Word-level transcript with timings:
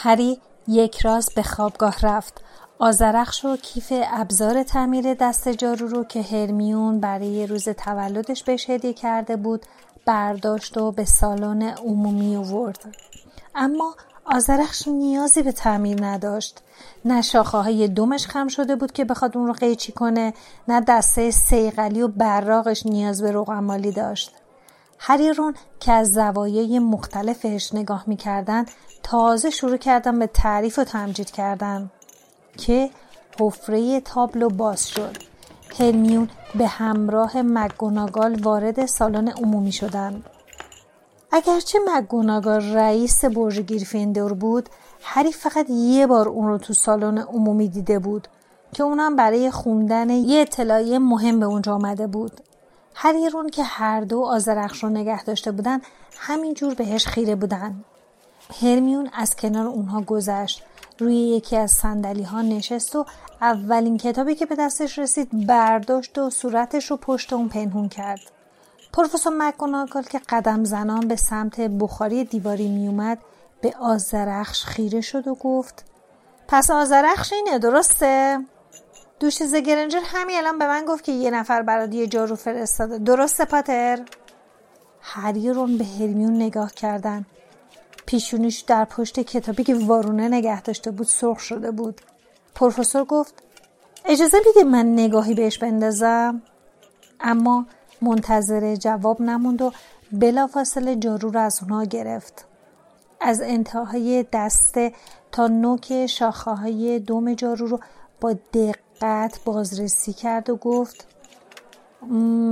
هری 0.00 0.40
یک 0.68 1.00
راست 1.00 1.34
به 1.34 1.42
خوابگاه 1.42 1.96
رفت. 2.02 2.40
آزرخش 2.78 3.44
و 3.44 3.56
کیف 3.56 3.92
ابزار 3.92 4.62
تعمیر 4.62 5.14
دست 5.14 5.48
جارو 5.48 5.86
رو 5.86 6.04
که 6.04 6.22
هرمیون 6.22 7.00
برای 7.00 7.46
روز 7.46 7.68
تولدش 7.68 8.44
بهش 8.44 8.70
هدیه 8.70 8.92
کرده 8.92 9.36
بود 9.36 9.66
برداشت 10.04 10.76
و 10.76 10.92
به 10.92 11.04
سالن 11.04 11.62
عمومی 11.62 12.36
آورد. 12.36 12.94
اما 13.54 13.94
آزرخش 14.24 14.88
نیازی 14.88 15.42
به 15.42 15.52
تعمیر 15.52 16.04
نداشت. 16.04 16.62
نه 17.04 17.22
شاخه 17.22 17.58
های 17.58 17.88
دومش 17.88 18.26
خم 18.26 18.48
شده 18.48 18.76
بود 18.76 18.92
که 18.92 19.04
بخواد 19.04 19.36
اون 19.36 19.46
رو 19.46 19.52
قیچی 19.52 19.92
کنه 19.92 20.34
نه 20.68 20.80
دسته 20.80 21.30
سیغلی 21.30 22.02
و 22.02 22.08
براغش 22.08 22.86
نیاز 22.86 23.22
به 23.22 23.30
روغمالی 23.30 23.92
داشت. 23.92 24.34
هریرون 24.98 25.54
که 25.80 25.92
از 25.92 26.12
زوایای 26.12 26.78
مختلفش 26.78 27.74
نگاه 27.74 28.04
می‌کردن 28.06 28.66
تازه 29.02 29.50
شروع 29.50 29.76
کردن 29.76 30.18
به 30.18 30.26
تعریف 30.26 30.78
و 30.78 30.84
تمجید 30.84 31.30
کردن 31.30 31.90
که 32.56 32.90
حفره 33.40 34.00
تابلو 34.00 34.48
باز 34.48 34.88
شد. 34.88 35.16
هرمیون 35.78 36.28
به 36.54 36.66
همراه 36.66 37.42
مگوناگال 37.42 38.40
وارد 38.42 38.86
سالن 38.86 39.28
عمومی 39.28 39.72
شدند 39.72 40.24
اگرچه 41.32 41.78
مگوناگال 41.88 42.74
رئیس 42.74 43.24
برج 43.24 43.60
گریفیندور 43.60 44.32
بود 44.32 44.68
هری 45.02 45.32
فقط 45.32 45.66
یه 45.70 46.06
بار 46.06 46.28
اون 46.28 46.48
رو 46.48 46.58
تو 46.58 46.72
سالن 46.72 47.18
عمومی 47.18 47.68
دیده 47.68 47.98
بود 47.98 48.28
که 48.72 48.82
اونم 48.82 49.16
برای 49.16 49.50
خوندن 49.50 50.10
یه 50.10 50.40
اطلاعیه 50.40 50.98
مهم 50.98 51.40
به 51.40 51.46
اونجا 51.46 51.74
آمده 51.74 52.06
بود. 52.06 52.40
هری 53.00 53.30
رون 53.30 53.48
که 53.48 53.62
هر 53.62 54.00
دو 54.00 54.24
آزرخش 54.24 54.84
رو 54.84 54.90
نگه 54.90 55.24
داشته 55.24 55.52
بودن 55.52 55.80
همینجور 56.18 56.74
بهش 56.74 57.06
خیره 57.06 57.34
بودن. 57.34 57.84
هرمیون 58.62 59.10
از 59.12 59.36
کنار 59.36 59.66
اونها 59.66 60.00
گذشت. 60.00 60.62
روی 60.98 61.14
یکی 61.14 61.56
از 61.56 61.70
سندلی 61.70 62.22
ها 62.22 62.42
نشست 62.42 62.96
و 62.96 63.06
اولین 63.40 63.98
کتابی 63.98 64.34
که 64.34 64.46
به 64.46 64.56
دستش 64.56 64.98
رسید 64.98 65.46
برداشت 65.46 66.18
و 66.18 66.30
صورتش 66.30 66.90
رو 66.90 66.96
پشت 66.96 67.32
اون 67.32 67.48
پنهون 67.48 67.88
کرد. 67.88 68.20
پروفسور 68.92 69.32
مکگوناگال 69.36 70.02
که 70.02 70.20
قدم 70.28 70.64
زنان 70.64 71.08
به 71.08 71.16
سمت 71.16 71.60
بخاری 71.60 72.24
دیواری 72.24 72.68
میومد 72.68 73.18
به 73.60 73.74
آزرخش 73.80 74.64
خیره 74.64 75.00
شد 75.00 75.28
و 75.28 75.34
گفت 75.34 75.84
پس 76.48 76.70
آزرخش 76.70 77.32
اینه 77.32 77.58
درسته؟ 77.58 78.38
دوش 79.20 79.42
زگرنجر 79.42 80.00
همین 80.04 80.36
الان 80.36 80.58
به 80.58 80.66
من 80.66 80.84
گفت 80.84 81.04
که 81.04 81.12
یه 81.12 81.30
نفر 81.30 81.62
برات 81.62 81.94
یه 81.94 82.06
جارو 82.06 82.36
فرستاده. 82.36 82.98
درسته 82.98 83.44
پاتر؟ 83.44 84.00
هری 85.00 85.52
رون 85.52 85.78
به 85.78 85.84
هرمیون 85.84 86.36
نگاه 86.36 86.72
کردن. 86.72 87.26
پیشونیش 88.06 88.60
در 88.60 88.84
پشت 88.84 89.20
کتابی 89.20 89.64
که 89.64 89.74
وارونه 89.74 90.28
نگه 90.28 90.62
داشته 90.62 90.90
بود 90.90 91.06
سرخ 91.06 91.40
شده 91.40 91.70
بود. 91.70 92.00
پروفسور 92.54 93.04
گفت 93.04 93.42
اجازه 94.04 94.38
میده 94.46 94.70
من 94.70 94.92
نگاهی 94.92 95.34
بهش 95.34 95.58
بندازم؟ 95.58 96.42
اما 97.20 97.66
منتظر 98.02 98.76
جواب 98.76 99.22
نموند 99.22 99.62
و 99.62 99.72
بلافاصله 100.12 100.96
جارو 100.96 101.30
رو 101.30 101.40
از 101.40 101.60
اونها 101.62 101.84
گرفت. 101.84 102.44
از 103.20 103.40
انتهای 103.40 104.26
دسته 104.32 104.92
تا 105.32 105.46
نوک 105.46 106.06
شاخه 106.06 106.50
های 106.50 106.98
دوم 106.98 107.34
جارو 107.34 107.66
رو 107.66 107.80
با 108.20 108.32
دقت 108.32 108.87
بازرسی 109.44 110.12
کرد 110.12 110.50
و 110.50 110.56
گفت 110.56 111.06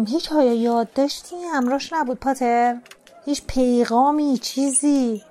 هیچ 0.07 0.29
های 0.29 0.59
یاد 0.59 0.93
داشتی؟ 0.93 1.37
همراش 1.37 1.93
نبود 1.93 2.19
پاتر. 2.19 2.77
هیچ 3.25 3.43
پیغامی 3.47 4.39
چیزی. 4.39 5.23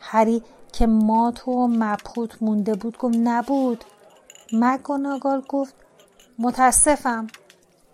هری 0.00 0.42
که 0.72 0.86
مات 0.86 1.48
و 1.48 1.68
مبهوت 1.68 2.42
مونده 2.42 2.74
بود 2.74 2.98
گفت 2.98 3.16
نبود. 3.18 3.84
مگوناگال 4.52 5.42
گفت 5.48 5.74
متاسفم. 6.38 7.26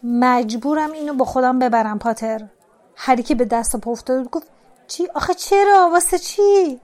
مجبورم 0.02 0.92
اینو 0.92 1.14
با 1.14 1.24
خودم 1.24 1.58
ببرم 1.58 1.98
پاتر. 1.98 2.48
هری 2.96 3.22
که 3.22 3.34
به 3.34 3.44
دست 3.44 3.76
پا 3.76 3.90
افتاده 3.90 4.28
گفت 4.28 4.46
چی؟ 4.86 5.08
آخه 5.14 5.34
چرا؟ 5.34 5.90
واسه 5.92 6.18
چی؟ 6.18 6.80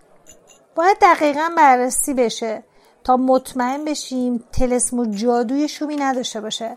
باید 0.74 0.96
دقیقا 1.00 1.50
بررسی 1.56 2.14
بشه. 2.14 2.62
تا 3.04 3.16
مطمئن 3.16 3.84
بشیم 3.84 4.44
تلسم 4.52 4.98
و 4.98 5.04
جادوی 5.04 5.68
شومی 5.68 5.96
نداشته 5.96 6.40
باشه. 6.40 6.76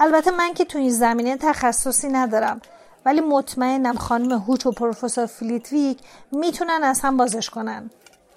البته 0.00 0.30
من 0.30 0.54
که 0.54 0.64
تو 0.64 0.78
این 0.78 0.90
زمینه 0.90 1.36
تخصصی 1.36 2.08
ندارم 2.08 2.60
ولی 3.06 3.20
مطمئنم 3.20 3.94
خانم 3.94 4.32
هوچ 4.32 4.66
و 4.66 4.72
پروفسور 4.72 5.26
فلیتویک 5.26 5.98
می‌تونن 6.32 6.80
از 6.82 7.00
هم 7.00 7.16
بازش 7.16 7.50
کنن. 7.50 7.90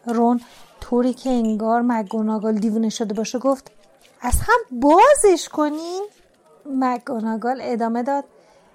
رون 0.06 0.42
طوری 0.82 1.14
که 1.14 1.30
انگار 1.30 1.82
مگوناگال 1.82 2.54
دیوونه 2.54 2.90
شده 2.90 3.14
باشه 3.14 3.40
گفت 3.40 3.72
از 4.22 4.34
هم 4.48 4.80
بازش 4.80 5.50
کنین؟ 5.50 6.08
مگوناگال 6.66 7.60
ادامه 7.62 8.04
داد 8.04 8.24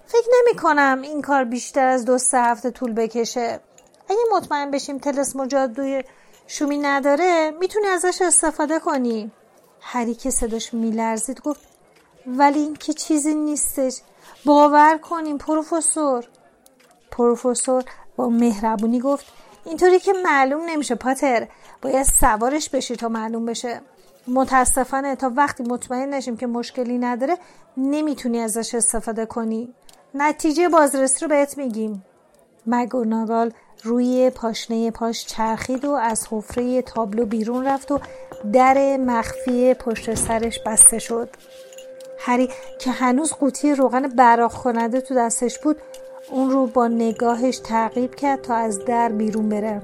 فکر 0.06 0.28
نمی 0.38 0.58
کنم 0.58 0.98
این 1.02 1.22
کار 1.22 1.44
بیشتر 1.44 1.86
از 1.86 2.04
دو 2.04 2.18
سه 2.18 2.38
هفته 2.38 2.70
طول 2.70 2.92
بکشه. 2.92 3.60
اگه 4.08 4.20
مطمئن 4.36 4.70
بشیم 4.70 4.98
تلسم 4.98 5.40
و 5.40 5.46
جادوی 5.46 6.04
شومی 6.54 6.78
نداره 6.78 7.50
می‌تونی 7.60 7.86
ازش 7.86 8.22
استفاده 8.22 8.78
کنی. 8.78 9.30
هری 9.80 10.14
که 10.14 10.30
صداش 10.30 10.74
میلرزید 10.74 11.40
گفت 11.40 11.60
ولی 12.26 12.58
این 12.58 12.74
که 12.74 12.92
چیزی 12.92 13.34
نیستش. 13.34 14.00
باور 14.44 14.98
کنیم 14.98 15.38
پروفسور. 15.38 16.24
پروفسور 17.10 17.84
با 18.16 18.28
مهربونی 18.28 19.00
گفت 19.00 19.26
اینطوری 19.64 19.98
که 19.98 20.12
معلوم 20.12 20.64
نمیشه 20.66 20.94
پاتر. 20.94 21.48
باید 21.82 22.02
سوارش 22.02 22.70
بشی 22.70 22.96
تا 22.96 23.08
معلوم 23.08 23.46
بشه. 23.46 23.80
متاسفانه 24.26 25.16
تا 25.16 25.32
وقتی 25.36 25.62
مطمئن 25.62 26.14
نشیم 26.14 26.36
که 26.36 26.46
مشکلی 26.46 26.98
نداره 26.98 27.38
نمی‌تونی 27.76 28.40
ازش 28.40 28.74
استفاده 28.74 29.26
کنی. 29.26 29.74
نتیجه 30.14 30.68
بازرسی 30.68 31.20
رو 31.20 31.28
بهت 31.28 31.58
میگیم. 31.58 32.04
مگوناگال 32.66 33.52
روی 33.84 34.30
پاشنه 34.30 34.90
پاش 34.90 35.26
چرخید 35.26 35.84
و 35.84 35.90
از 35.90 36.26
حفره 36.30 36.82
تابلو 36.82 37.26
بیرون 37.26 37.66
رفت 37.66 37.92
و 37.92 38.00
در 38.52 38.96
مخفی 38.96 39.74
پشت 39.74 40.14
سرش 40.14 40.60
بسته 40.66 40.98
شد 40.98 41.28
هری 42.18 42.48
که 42.78 42.90
هنوز 42.90 43.32
قوطی 43.32 43.74
روغن 43.74 44.08
براق 44.08 44.52
کننده 44.52 45.00
تو 45.00 45.14
دستش 45.14 45.58
بود 45.58 45.76
اون 46.30 46.50
رو 46.50 46.66
با 46.66 46.88
نگاهش 46.88 47.58
تعقیب 47.58 48.14
کرد 48.14 48.42
تا 48.42 48.54
از 48.54 48.84
در 48.84 49.08
بیرون 49.08 49.48
بره 49.48 49.82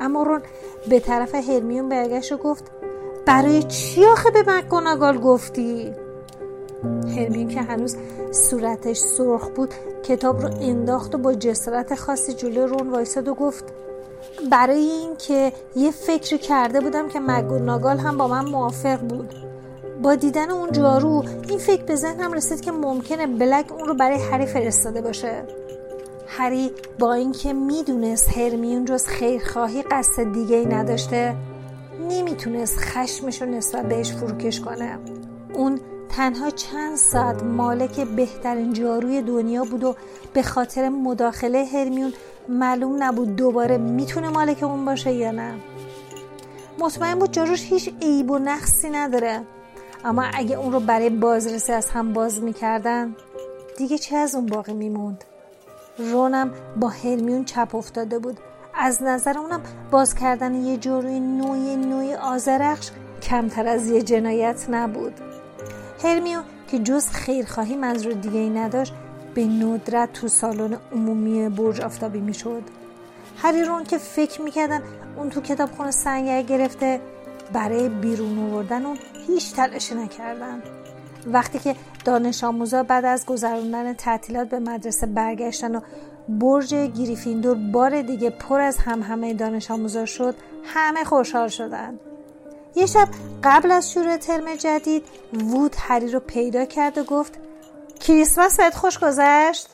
اما 0.00 0.22
رون 0.22 0.42
به 0.88 1.00
طرف 1.00 1.34
هرمیون 1.34 1.88
برگشت 1.88 2.32
و 2.32 2.36
گفت 2.36 2.64
برای 3.26 3.62
چی 3.62 4.04
آخه 4.04 4.30
به 4.30 4.42
مکگوناگال 4.46 5.18
گفتی؟ 5.18 5.92
هرمیون 6.84 7.48
که 7.48 7.62
هنوز 7.62 7.96
صورتش 8.32 8.98
سرخ 8.98 9.48
بود 9.48 9.74
کتاب 10.02 10.40
رو 10.40 10.50
انداخت 10.60 11.14
و 11.14 11.18
با 11.18 11.34
جسارت 11.34 11.94
خاصی 11.94 12.32
جلو 12.32 12.66
رون 12.66 12.90
وایساد 12.90 13.28
و 13.28 13.34
گفت 13.34 13.64
برای 14.50 14.80
اینکه 14.80 15.52
یه 15.76 15.90
فکری 15.90 16.38
کرده 16.38 16.80
بودم 16.80 17.08
که 17.08 17.20
مگوناگال 17.20 17.98
هم 17.98 18.18
با 18.18 18.28
من 18.28 18.44
موافق 18.44 19.00
بود. 19.00 19.34
با 20.02 20.14
دیدن 20.14 20.50
اون 20.50 20.72
جارو 20.72 21.24
این 21.48 21.58
فکر 21.58 21.84
به 21.84 21.96
ذهنم 21.96 22.32
رسید 22.32 22.60
که 22.60 22.72
ممکنه 22.72 23.26
بلک 23.26 23.72
اون 23.72 23.88
رو 23.88 23.94
برای 23.94 24.18
هری 24.18 24.46
فرستاده 24.46 25.00
باشه. 25.00 25.42
هری 26.26 26.70
با 26.98 27.14
اینکه 27.14 27.52
می‌دونست 27.52 28.38
هرمیون 28.38 28.84
جز 28.84 29.06
خیرخواهی 29.06 29.82
قصد 29.82 30.32
دیگه 30.32 30.56
ای 30.56 30.66
نداشته 30.66 31.36
نمی‌تونست 32.10 32.78
خشمش 32.78 33.42
رو 33.42 33.48
نسبت 33.48 33.88
بهش 33.88 34.12
فروکش 34.12 34.60
کنه. 34.60 34.98
اون 35.54 35.80
تنها 36.08 36.50
چند 36.50 36.96
ساعت 36.96 37.42
مالک 37.42 38.00
بهترین 38.00 38.72
جاروی 38.72 39.22
دنیا 39.22 39.64
بود 39.64 39.84
و 39.84 39.96
به 40.32 40.42
خاطر 40.42 40.88
مداخله 40.88 41.64
هرمیون 41.64 42.12
معلوم 42.48 43.02
نبود 43.02 43.36
دوباره 43.36 43.78
می‌تونه 43.78 44.28
مالک 44.28 44.62
اون 44.62 44.84
باشه 44.84 45.12
یا 45.12 45.30
نه. 45.30 45.54
مطمئن 46.78 47.18
بود 47.18 47.32
جاروش 47.32 47.72
هیچ 47.72 47.90
عیب 48.02 48.30
و 48.30 48.38
نقصی 48.38 48.90
نداره. 48.90 49.42
اما 50.04 50.24
اگه 50.34 50.56
اون 50.56 50.72
رو 50.72 50.80
برای 50.80 51.10
بازرسی 51.10 51.72
از 51.72 51.90
هم 51.90 52.12
باز 52.12 52.42
می‌کردن 52.42 53.16
دیگه 53.76 53.98
چه 53.98 54.16
از 54.16 54.34
اون 54.34 54.46
باقی 54.46 54.74
میموند؟ 54.74 55.24
رونم 55.98 56.50
با 56.80 56.88
هرمیون 56.88 57.44
چپ 57.44 57.74
افتاده 57.74 58.18
بود. 58.18 58.40
از 58.74 59.02
نظر 59.02 59.38
اونم 59.38 59.60
باز 59.90 60.14
کردن 60.14 60.54
یه 60.54 60.76
جاروی 60.76 61.20
نوعی 61.20 61.76
نوعی 61.76 62.14
آزرخش 62.14 62.90
کمتر 63.22 63.66
از 63.66 63.90
یه 63.90 64.02
جنایت 64.02 64.66
نبود. 64.70 65.27
هرمیون 66.02 66.42
که 66.68 66.78
جز 66.78 67.08
خیرخواهی 67.10 67.76
منظور 67.76 68.12
دیگه 68.12 68.38
ای 68.38 68.50
نداشت 68.50 68.92
به 69.34 69.44
ندرت 69.44 70.12
تو 70.12 70.28
سالن 70.28 70.76
عمومی 70.92 71.48
برج 71.48 71.80
آفتابی 71.80 72.20
می‌شد. 72.20 72.62
هری 73.36 73.64
رون 73.64 73.84
که 73.84 73.98
فکر 73.98 74.42
می‌کردن 74.42 74.82
اون 75.16 75.30
تو 75.30 75.40
کتاب 75.40 75.70
خونه 75.70 75.90
سنگر 75.90 76.42
گرفته 76.42 77.00
برای 77.52 77.88
بیرون 77.88 78.38
آوردن 78.38 78.86
اون 78.86 78.98
هیچ 79.26 79.54
تلاشی 79.54 79.94
نکردن. 79.94 80.62
وقتی 81.26 81.58
که 81.58 81.74
دانش 82.04 82.44
آموزا 82.44 82.82
بعد 82.82 83.04
از 83.04 83.26
گذراندن 83.26 83.92
تعطیلات 83.92 84.48
به 84.48 84.58
مدرسه 84.58 85.06
برگشتن 85.06 85.74
و 85.74 85.80
برج 86.28 86.74
گریفیندور 86.74 87.54
بار 87.54 88.02
دیگه 88.02 88.30
پر 88.30 88.60
از 88.60 88.78
هم 88.78 89.02
همه 89.02 89.34
دانش 89.34 89.70
آموزا 89.70 90.06
شد 90.06 90.34
همه 90.64 91.04
خوشحال 91.04 91.48
شدن. 91.48 91.98
یه 92.74 92.86
شب 92.86 93.08
قبل 93.44 93.70
از 93.70 93.92
شروع 93.92 94.16
ترم 94.16 94.54
جدید 94.54 95.04
وود 95.32 95.76
هری 95.78 96.10
رو 96.10 96.20
پیدا 96.20 96.64
کرد 96.64 96.98
و 96.98 97.04
گفت 97.04 97.32
کریسمس 98.00 98.56
بهت 98.56 98.74
خوش 98.74 98.98
گذشت. 98.98 99.68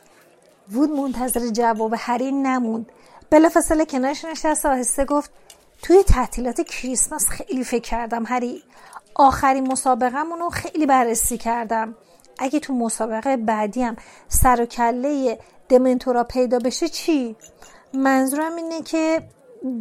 وود 0.72 0.90
منتظر 0.90 1.48
جواب 1.48 1.94
هری 1.98 2.32
نموند. 2.32 2.92
بلافاصله 3.30 3.84
کنارش 3.84 4.24
نشست 4.24 4.66
آهسته 4.66 5.04
گفت 5.04 5.30
توی 5.82 6.02
تعطیلات 6.02 6.60
کریسمس 6.60 7.28
خیلی 7.28 7.64
فکر 7.64 7.90
کردم 7.90 8.24
هری. 8.26 8.62
آخرین 9.14 9.72
مسابقه 9.72 10.18
رو 10.40 10.50
خیلی 10.50 10.86
بررسی 10.86 11.38
کردم. 11.38 11.94
اگه 12.38 12.60
تو 12.60 12.72
مسابقه 12.74 13.36
بعدی 13.36 13.82
هم 13.82 13.96
سر 14.28 14.62
و 14.62 14.66
کله 14.66 15.38
دمنتورا 15.68 16.24
پیدا 16.24 16.58
بشه 16.58 16.88
چی؟ 16.88 17.36
منظورم 17.94 18.56
اینه 18.56 18.82
که 18.82 19.22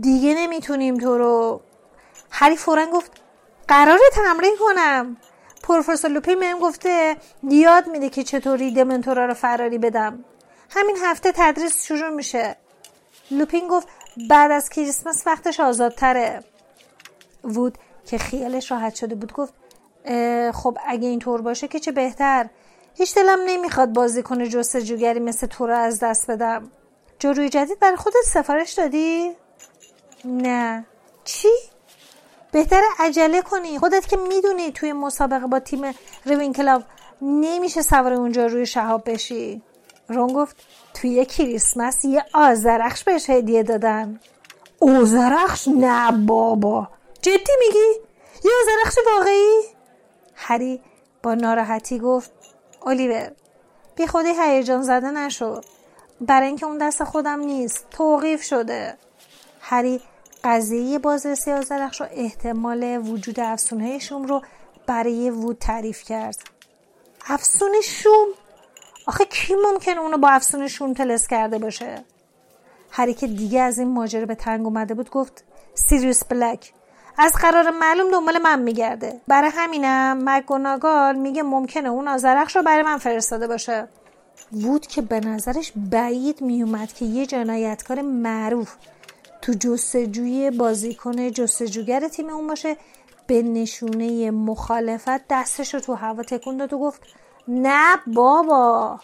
دیگه 0.01 0.33
نمی‌تونیم 0.38 0.98
تو 0.98 1.18
رو 1.18 1.62
هری 2.35 2.57
فورا 2.57 2.85
گفت 2.85 3.12
قرار 3.68 4.00
تمرین 4.13 4.56
کنم. 4.59 5.18
پروفسور 5.63 6.12
لوپین 6.12 6.39
بهم 6.39 6.59
گفته 6.59 7.18
یاد 7.44 7.88
میده 7.88 8.09
که 8.09 8.24
چطوری 8.24 8.71
دمنتورا 8.71 9.25
رو 9.25 9.33
فراری 9.33 9.77
بدم. 9.77 10.25
همین 10.69 10.97
هفته 11.03 11.31
تدریس 11.35 11.83
شروع 11.83 12.09
میشه. 12.09 12.56
لوپین 13.31 13.68
گفت 13.68 13.88
بعد 14.30 14.51
از 14.51 14.69
کریسمس 14.69 15.24
وقتش 15.25 15.59
آزادتره. 15.59 16.44
وود 17.44 17.77
که 18.06 18.18
خیالش 18.18 18.71
راحت 18.71 18.95
شده 18.95 19.15
بود 19.15 19.33
گفت 19.33 19.53
خب 20.53 20.77
اگه 20.88 21.07
اینطور 21.07 21.41
باشه 21.41 21.68
که 21.68 21.80
چه 21.80 21.91
بهتر. 21.91 22.50
هیچ 22.95 23.15
دلم 23.15 23.39
نمی‌خواد 23.45 23.89
بازی 23.94 24.24
کنه 24.24 24.47
جستجوگری 24.47 25.19
مثل 25.19 25.47
تو 25.47 25.68
رو 25.68 25.75
از 25.75 26.00
دست 26.00 26.31
بدم. 26.31 26.71
جوروی 27.19 27.50
جدید 27.50 27.80
برای 27.80 27.95
خودت 27.95 28.24
سفارش 28.25 28.74
دادی؟ 28.74 29.31
نه. 30.25 30.85
چی؟ 31.24 31.50
بهتر 32.53 32.81
عجله 33.00 33.41
کنی. 33.41 33.79
خودت 33.79 34.07
که 34.07 34.17
می‌دونی 34.17 34.71
توی 34.71 34.94
مسابقه 34.94 35.47
با 35.47 35.59
تیم 35.59 35.81
روینکلاو 36.25 36.81
نمیشه 37.21 37.81
سوار 37.81 38.13
اونجا 38.13 38.45
روی 38.45 38.65
شهاب 38.65 39.11
بشی. 39.11 39.61
رون 40.09 40.33
گفت 40.33 40.55
توی 40.94 41.25
کریسمس 41.25 42.05
یه 42.05 42.25
آزرخش 42.33 43.03
بهش 43.03 43.29
هدیه 43.29 43.63
دادن. 43.63 44.19
آزرخش 44.81 45.67
نه 45.67 46.11
بابا. 46.11 46.88
جدی 47.21 47.51
میگی؟ 47.59 48.00
یه 48.44 48.51
آزرخش 48.61 48.97
واقعی؟ 49.13 49.61
هری 50.35 50.81
با 51.23 51.33
ناراحتی 51.33 51.99
گفت 51.99 52.31
الیور 52.85 53.31
بی 53.95 54.07
خودی 54.07 54.29
هیجان 54.39 54.81
زده 54.81 55.11
نشو. 55.11 55.61
برای 56.21 56.47
اینکه 56.47 56.65
اون 56.65 56.77
دست 56.77 57.03
خودم 57.03 57.39
نیست. 57.39 57.85
توقیف 57.91 58.44
شده. 58.44 58.97
هری 59.61 60.01
قضیه 60.44 61.00
بازرسی 61.00 61.51
آزرخش 61.51 62.01
و 62.01 62.06
احتمال 62.12 62.98
وجود 63.07 63.40
افسونه 63.40 64.00
شوم 64.00 64.25
رو 64.25 64.42
برای 64.88 65.30
وود 65.30 65.57
تعریف 65.57 66.04
کرد. 66.04 66.36
افسون 67.28 67.72
شوم 67.84 68.28
آخه 69.07 69.25
کی 69.25 69.54
ممکن 69.56 69.98
اونو 69.98 70.18
با 70.18 70.30
افسون 70.30 70.68
شوم 70.68 70.94
تلس 70.94 71.28
کرده 71.28 71.57
باشه؟ 71.57 72.04
هری 72.92 73.13
که 73.13 73.28
دیگه 73.28 73.62
از 73.62 73.80
این 73.80 73.88
ماجرا 73.88 74.25
به 74.25 74.36
تنگ 74.36 74.66
اومده 74.66 74.94
بود 74.94 75.10
گفت 75.10 75.44
سیریوس 75.74 76.24
بلک 76.24 76.74
از 77.18 77.34
قرار 77.34 77.69
معلوم 77.69 78.12
دنبال 78.12 78.38
من 78.38 78.62
میگرده. 78.62 79.22
برای 79.28 79.51
همینم 79.54 80.18
مگوناگال 80.30 81.16
میگه 81.16 81.44
ممکنه 81.44 81.90
اون 81.90 82.07
آزرخش 82.07 82.56
رو 82.56 82.64
برای 82.64 82.83
من 82.83 82.97
فرستاده 82.97 83.47
باشه. 83.47 83.88
وود 84.52 84.88
که 84.88 85.02
به 85.02 85.19
نظرش 85.19 85.71
بعید 85.76 86.42
میومد 86.42 86.94
که 86.94 87.06
یه 87.06 87.26
جنایتکار 87.26 88.02
معروف 88.02 88.76
تو 89.44 89.54
جستجوی 89.54 90.52
بازیکن 90.52 91.31
جستجوگر 91.31 92.07
تیم 92.07 92.30
اون 92.30 92.47
باشه. 92.47 92.78
به 93.28 93.42
نشونه 93.42 94.31
مخالفت 94.31 95.28
دستش 95.30 95.73
رو 95.73 95.80
تو 95.80 95.94
هوا 95.94 96.23
تکون 96.23 96.57
داد 96.57 96.73
و 96.73 96.80
گفت 96.80 97.02
نه 97.47 97.95
بابا 98.07 99.00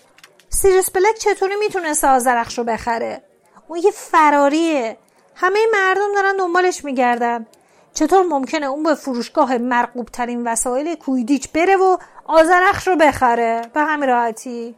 سیریس 0.50 0.92
بلک 0.92 1.16
چطوری 1.16 1.56
می‌تونست 1.56 2.04
آزرخش 2.04 2.58
رو 2.58 2.64
بخره؟ 2.64 3.24
اون 3.68 3.80
یه 3.84 3.92
فراریه 3.92 4.98
همه 5.36 5.60
مردم 5.74 6.14
دارن 6.16 6.38
دنبالش 6.38 6.86
میگردن. 6.86 7.48
چطور 7.94 8.26
ممکنه 8.26 8.66
اون 8.66 8.84
به 8.84 8.96
فروشگاه 8.96 9.58
مرقوب 9.58 10.06
ترین 10.06 10.48
وسایل 10.48 10.96
کویدیچ 10.96 11.52
بره 11.52 11.76
و 11.76 11.98
آزرخش 12.26 12.88
رو 12.88 12.96
بخره؟ 12.96 13.62
به 13.74 13.82
همین 13.82 14.10
راحتی. 14.10 14.76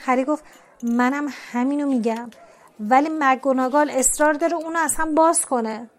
هری 0.00 0.24
گفت 0.24 0.44
منم 0.82 1.26
همینو 1.52 1.86
میگم. 1.86 2.30
ولی 2.80 3.08
مگوناگال 3.18 3.90
اصرار 3.90 4.32
داره 4.32 4.54
اونو 4.54 4.78
از 4.78 4.94
هم 4.94 5.14
باز 5.14 5.46
کنه. 5.46 5.90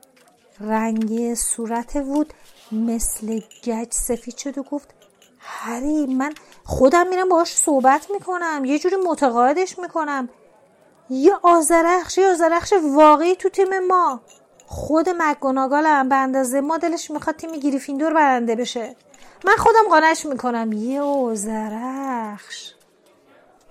رنگی 0.60 1.36
صورت 1.36 1.96
وود 1.96 2.34
مثل 2.72 3.39
گچ 3.63 3.91
سفید 3.91 4.38
شد 4.38 4.57
و 4.57 4.63
گفت 4.63 4.93
هری 5.39 6.05
من 6.05 6.34
خودم 6.63 7.07
میرم 7.07 7.29
باهاش 7.29 7.57
صحبت 7.57 8.07
می‌کنم 8.13 8.65
یه 8.65 8.79
جوری 8.79 8.96
متقاعدش 8.96 9.79
می‌کنم. 9.79 10.29
یه 11.10 11.34
آزرخش 11.43 12.17
یه 12.17 12.27
آزرخش 12.27 12.74
واقعی 12.93 13.36
تو 13.36 13.50
تیم 13.50 13.79
ما. 13.79 14.22
خود 14.65 15.10
مگوناگال 15.17 15.86
هم 15.86 16.10
به 16.10 16.15
اندازه 16.15 16.62
ما 16.62 16.77
دلش 16.77 17.12
می‌خواد 17.12 17.36
تیم 17.36 17.51
گریفیندور 17.51 18.13
برنده 18.13 18.55
بشه. 18.55 18.96
من 19.46 19.55
خودم 19.55 19.89
قانعش 19.89 20.25
می‌کنم. 20.25 20.72
یه 20.74 21.01
آزرخش 21.01 22.74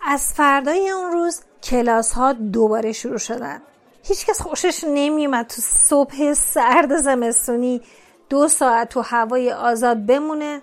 از 0.08 0.34
فردای 0.34 0.90
اون 0.90 1.12
روز 1.12 1.40
کلاس 1.70 2.12
ها 2.12 2.32
دوباره 2.32 2.92
شروع 2.92 3.18
شدن. 3.18 3.62
هیچکس 4.02 4.40
خوشش 4.40 4.85
نمیومد 4.85 5.46
تو 5.46 5.62
صبح 5.62 6.32
سرد 6.32 6.96
زمستونی 6.96 7.82
دو 8.28 8.49
ساعت 8.49 8.88
تو 8.88 9.00
هوای 9.00 9.52
آزاد 9.52 10.06
بمونه 10.06 10.62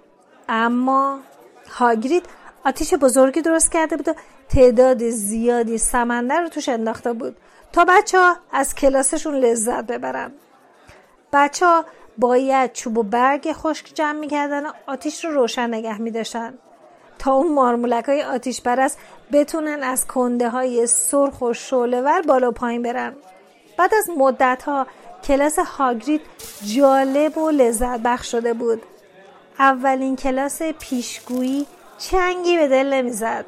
اما 0.49 1.19
هاگرید 1.69 2.25
آتیش 2.65 2.93
بزرگی 2.93 3.41
درست 3.41 3.71
کرده 3.71 3.97
بود 3.97 4.07
و 4.07 4.13
تعداد 4.49 5.09
زیادی 5.09 5.77
سمندر 5.77 6.41
رو 6.41 6.49
توش 6.49 6.69
انداخته 6.69 7.13
بود 7.13 7.37
تا 7.73 7.85
بچه 7.85 8.19
ها 8.19 8.35
از 8.51 8.75
کلاسشون 8.75 9.35
لذت 9.35 9.83
ببرن. 9.83 10.31
بچه 11.33 11.65
ها 11.65 11.85
باید 12.17 12.73
چوب 12.73 12.97
و 12.97 13.03
برگ 13.03 13.51
خشک 13.53 13.91
جمع 13.93 14.19
می‌کردن 14.19 14.65
و 14.65 14.71
آتیش 14.87 15.25
رو 15.25 15.31
روشن 15.31 15.67
نگه 15.67 16.01
میداشتن. 16.01 16.53
اون 17.31 17.53
مارمولک 17.53 18.05
های 18.05 18.23
آتیش 18.23 18.61
برست 18.61 18.99
بتونن 19.31 19.83
از 19.83 20.07
کنده 20.07 20.49
های 20.49 20.87
سرخ 20.87 21.41
و 21.41 21.53
شعلهور 21.53 22.21
بالا 22.21 22.51
پایین 22.51 22.81
برن. 22.81 23.15
بعد 23.77 23.93
از 23.95 24.09
مدت 24.17 24.63
ها 24.63 24.87
کلاس 25.23 25.59
هاگرید 25.59 26.21
جالب 26.75 27.37
و 27.37 27.49
لذت 27.49 27.99
بخش 27.99 28.31
شده 28.31 28.53
بود. 28.53 28.81
اولین 29.59 30.15
کلاس 30.15 30.61
پیشگویی 30.61 31.65
چنگی 31.97 32.57
به 32.57 32.67
دل 32.67 32.93
نمی‌زد. 32.93 33.45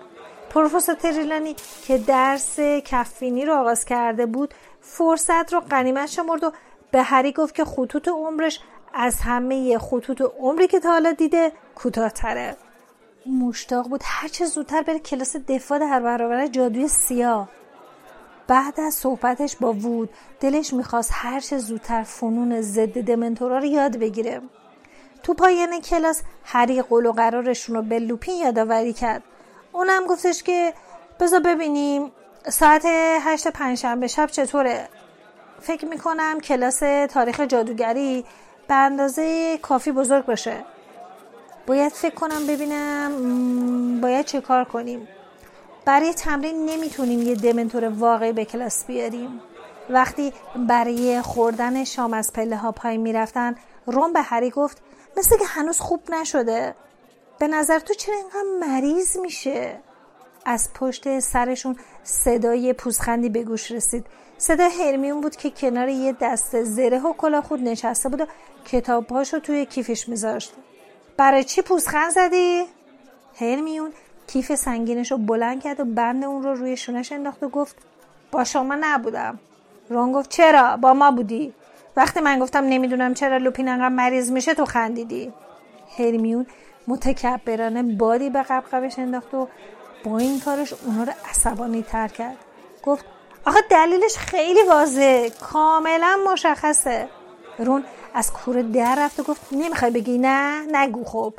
پروفسور 0.50 0.96
تریلانی 0.96 1.56
که 1.88 1.98
درس 1.98 2.60
کفینی 2.60 3.46
رو 3.46 3.54
آغاز 3.54 3.86
کرده 3.86 4.26
بود 4.26 4.54
فرصت 4.82 5.54
رو 5.54 5.60
قنیمت 5.60 6.06
شمرد 6.06 6.44
و 6.44 6.52
به 6.92 7.02
هری 7.02 7.32
گفت 7.32 7.56
که 7.56 7.66
خطوط 7.66 8.08
عمرش 8.08 8.60
از 8.94 9.20
همه 9.20 9.78
خطوط 9.78 10.22
عمری 10.40 10.68
که 10.68 10.80
تا 10.80 10.90
حالا 10.90 11.12
دیده 11.12 11.52
کوتاهتره. 11.76 12.58
مشتاق 13.26 13.90
بود. 13.90 14.02
هرچه 14.04 14.46
زودتر 14.46 14.82
بره 14.82 15.00
کلاس 15.00 15.36
دفاع 15.36 15.80
در 15.80 16.00
برابر 16.00 16.48
جادوی 16.48 16.88
سیاه. 16.88 17.50
بعد 18.48 18.80
از 18.80 18.94
صحبتش 18.94 19.56
با 19.56 19.74
وود 19.74 20.10
دلش 20.40 20.74
می‌خواست 20.74 21.12
هرچه 21.14 21.58
زودتر 21.58 22.04
فنون 22.04 22.62
ضد 22.62 23.02
دمنتورا 23.02 23.58
رو 23.58 23.66
یاد 23.66 23.98
بگیره. 23.98 24.42
تو 25.24 25.34
پایان 25.34 25.82
کلاس 25.82 26.22
هری 26.44 26.82
قول 26.82 27.06
و 27.06 27.12
قرارشون 27.12 27.76
رو 27.76 27.82
به 27.82 28.00
لوپین 28.00 28.36
یادآوری 28.36 28.94
کرد. 28.94 29.24
اونم 29.72 30.06
گفتش 30.06 30.44
که 30.44 30.74
بذار 31.20 31.40
ببینیم 31.40 32.12
ساعت 32.50 32.86
هشت 33.22 33.48
پنجشنبه 33.48 34.08
شب 34.08 34.28
چطوره. 34.28 34.90
فکر 35.62 35.86
می‌کنم 35.86 36.40
کلاس 36.40 36.80
تاریخ 37.10 37.40
جادوگری 37.40 38.26
به 38.68 38.74
اندازه 38.74 39.58
کافی 39.58 39.92
بزرگ 39.92 40.26
باشه. 40.26 40.66
باید 41.68 41.92
فکر 41.92 42.16
کنم 42.16 42.48
ببینم 42.48 44.02
باید 44.02 44.26
چه 44.26 44.42
کار 44.42 44.64
کنیم. 44.64 45.08
برای 45.86 46.14
تمرین 46.14 46.66
نمی‌تونیم 46.66 47.22
یه 47.22 47.36
دمنتور 47.36 47.90
واقعی 47.90 48.32
به 48.32 48.46
کلاس 48.46 48.86
بیاریم. 48.86 49.42
وقتی 49.90 50.34
برای 50.68 51.22
خوردن 51.22 51.84
شام 51.84 52.14
از 52.14 52.34
پله 52.34 52.58
ها 52.58 52.72
پایین 52.72 53.02
می‌رفتن 53.02 53.56
روم 53.86 54.14
به 54.14 54.22
هری 54.22 54.50
گفت 54.50 54.82
مثل 55.18 55.38
که 55.38 55.46
هنوز 55.46 55.80
خوب 55.80 56.02
نشده. 56.10 56.76
به 57.40 57.48
نظر 57.48 57.80
تو 57.80 57.94
چرا 57.94 58.16
اینقدر 58.16 58.68
مریض 58.68 59.18
میشه؟ 59.18 59.80
از 60.46 60.70
پشت 60.74 61.20
سرشون 61.20 61.76
صدای 62.04 62.74
پوزخندی 62.74 63.30
به 63.30 63.44
گوش 63.44 63.72
رسید. 63.72 64.06
صدا 64.38 64.70
هرمیون 64.70 65.22
بود 65.22 65.36
که 65.36 65.50
کنار 65.50 65.90
یه 65.90 66.16
دست 66.22 66.64
زره 66.64 67.00
و 67.00 67.14
کلا 67.14 67.42
خود 67.42 67.60
نشسته 67.60 68.10
بود 68.10 68.22
و 68.22 68.26
کتابهاشو 68.66 69.40
توی 69.40 69.66
کیفش 69.66 70.10
میذاشت. 70.10 70.54
برای 71.18 71.44
چی 71.44 71.62
پوزخند 71.62 72.12
زدی؟ 72.12 72.66
هرمیون 73.40 73.92
کیف 74.28 74.56
سنگینش 74.56 75.12
رو 75.12 75.18
بلند 75.18 75.64
کرد 75.64 75.80
و 75.80 75.86
بند 75.86 76.24
اون 76.24 76.44
رو 76.44 76.54
روی 76.54 76.78
شونش 76.78 77.12
انداخت 77.12 77.44
و 77.44 77.50
گفت 77.50 77.76
با 78.32 78.44
شما 78.44 78.76
نبودم. 78.80 79.40
رون 79.90 80.12
گفت 80.12 80.30
چرا؟ 80.30 80.78
با 80.78 80.94
ما 80.94 81.12
بودی. 81.12 81.54
وقتی 81.98 82.20
من 82.20 82.40
گفتم 82.40 82.64
نمی‌دونم 82.64 83.14
چرا 83.14 83.38
لوپین 83.38 83.70
انقدر 83.70 83.90
مریض 83.90 84.32
میشه 84.32 84.54
تو 84.54 84.66
خندیدی. 84.66 85.34
هرمیون 85.98 86.46
متکبرانه 86.88 87.84
بادی 87.84 88.30
به 88.30 88.44
قبقبش 88.44 89.00
انداخت 89.00 89.34
و 89.34 89.48
با 90.04 90.18
این 90.18 90.40
کارش 90.40 90.74
اونا 90.86 91.04
رو 91.04 91.12
عصبانی 91.30 91.84
تر 91.84 92.08
کرد. 92.08 92.38
گفت 92.84 93.06
آخه 93.46 93.60
دلیلش 93.70 94.18
خیلی 94.18 94.64
واضحه. 94.64 95.30
کاملا 95.30 96.20
مشخصه. 96.32 97.08
رون 97.60 97.84
از 98.16 98.34
کوره 98.34 98.64
در 98.64 98.96
رفت 99.00 99.20
و 99.20 99.24
گفت 99.24 99.42
نمی‌خوای 99.52 99.92
بگی؟ 99.92 100.18
نه 100.18 100.66
نگو 100.72 101.04
خب. 101.04 101.34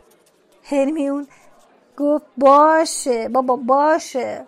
هرمیون 0.64 1.26
گفت 1.96 2.24
باشه 2.36 3.28
بابا 3.28 3.56
باشه. 3.56 4.44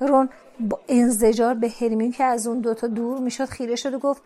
رون 0.00 0.28
با 0.60 0.80
انزجار 0.88 1.54
به 1.54 1.72
هرمیون 1.80 2.12
که 2.12 2.24
از 2.24 2.46
اون 2.46 2.60
دوتا 2.60 2.86
دور 2.86 3.18
می‌شد 3.18 3.44
خیره 3.44 3.76
شد 3.76 3.94
و 3.94 3.98
گفت 3.98 4.22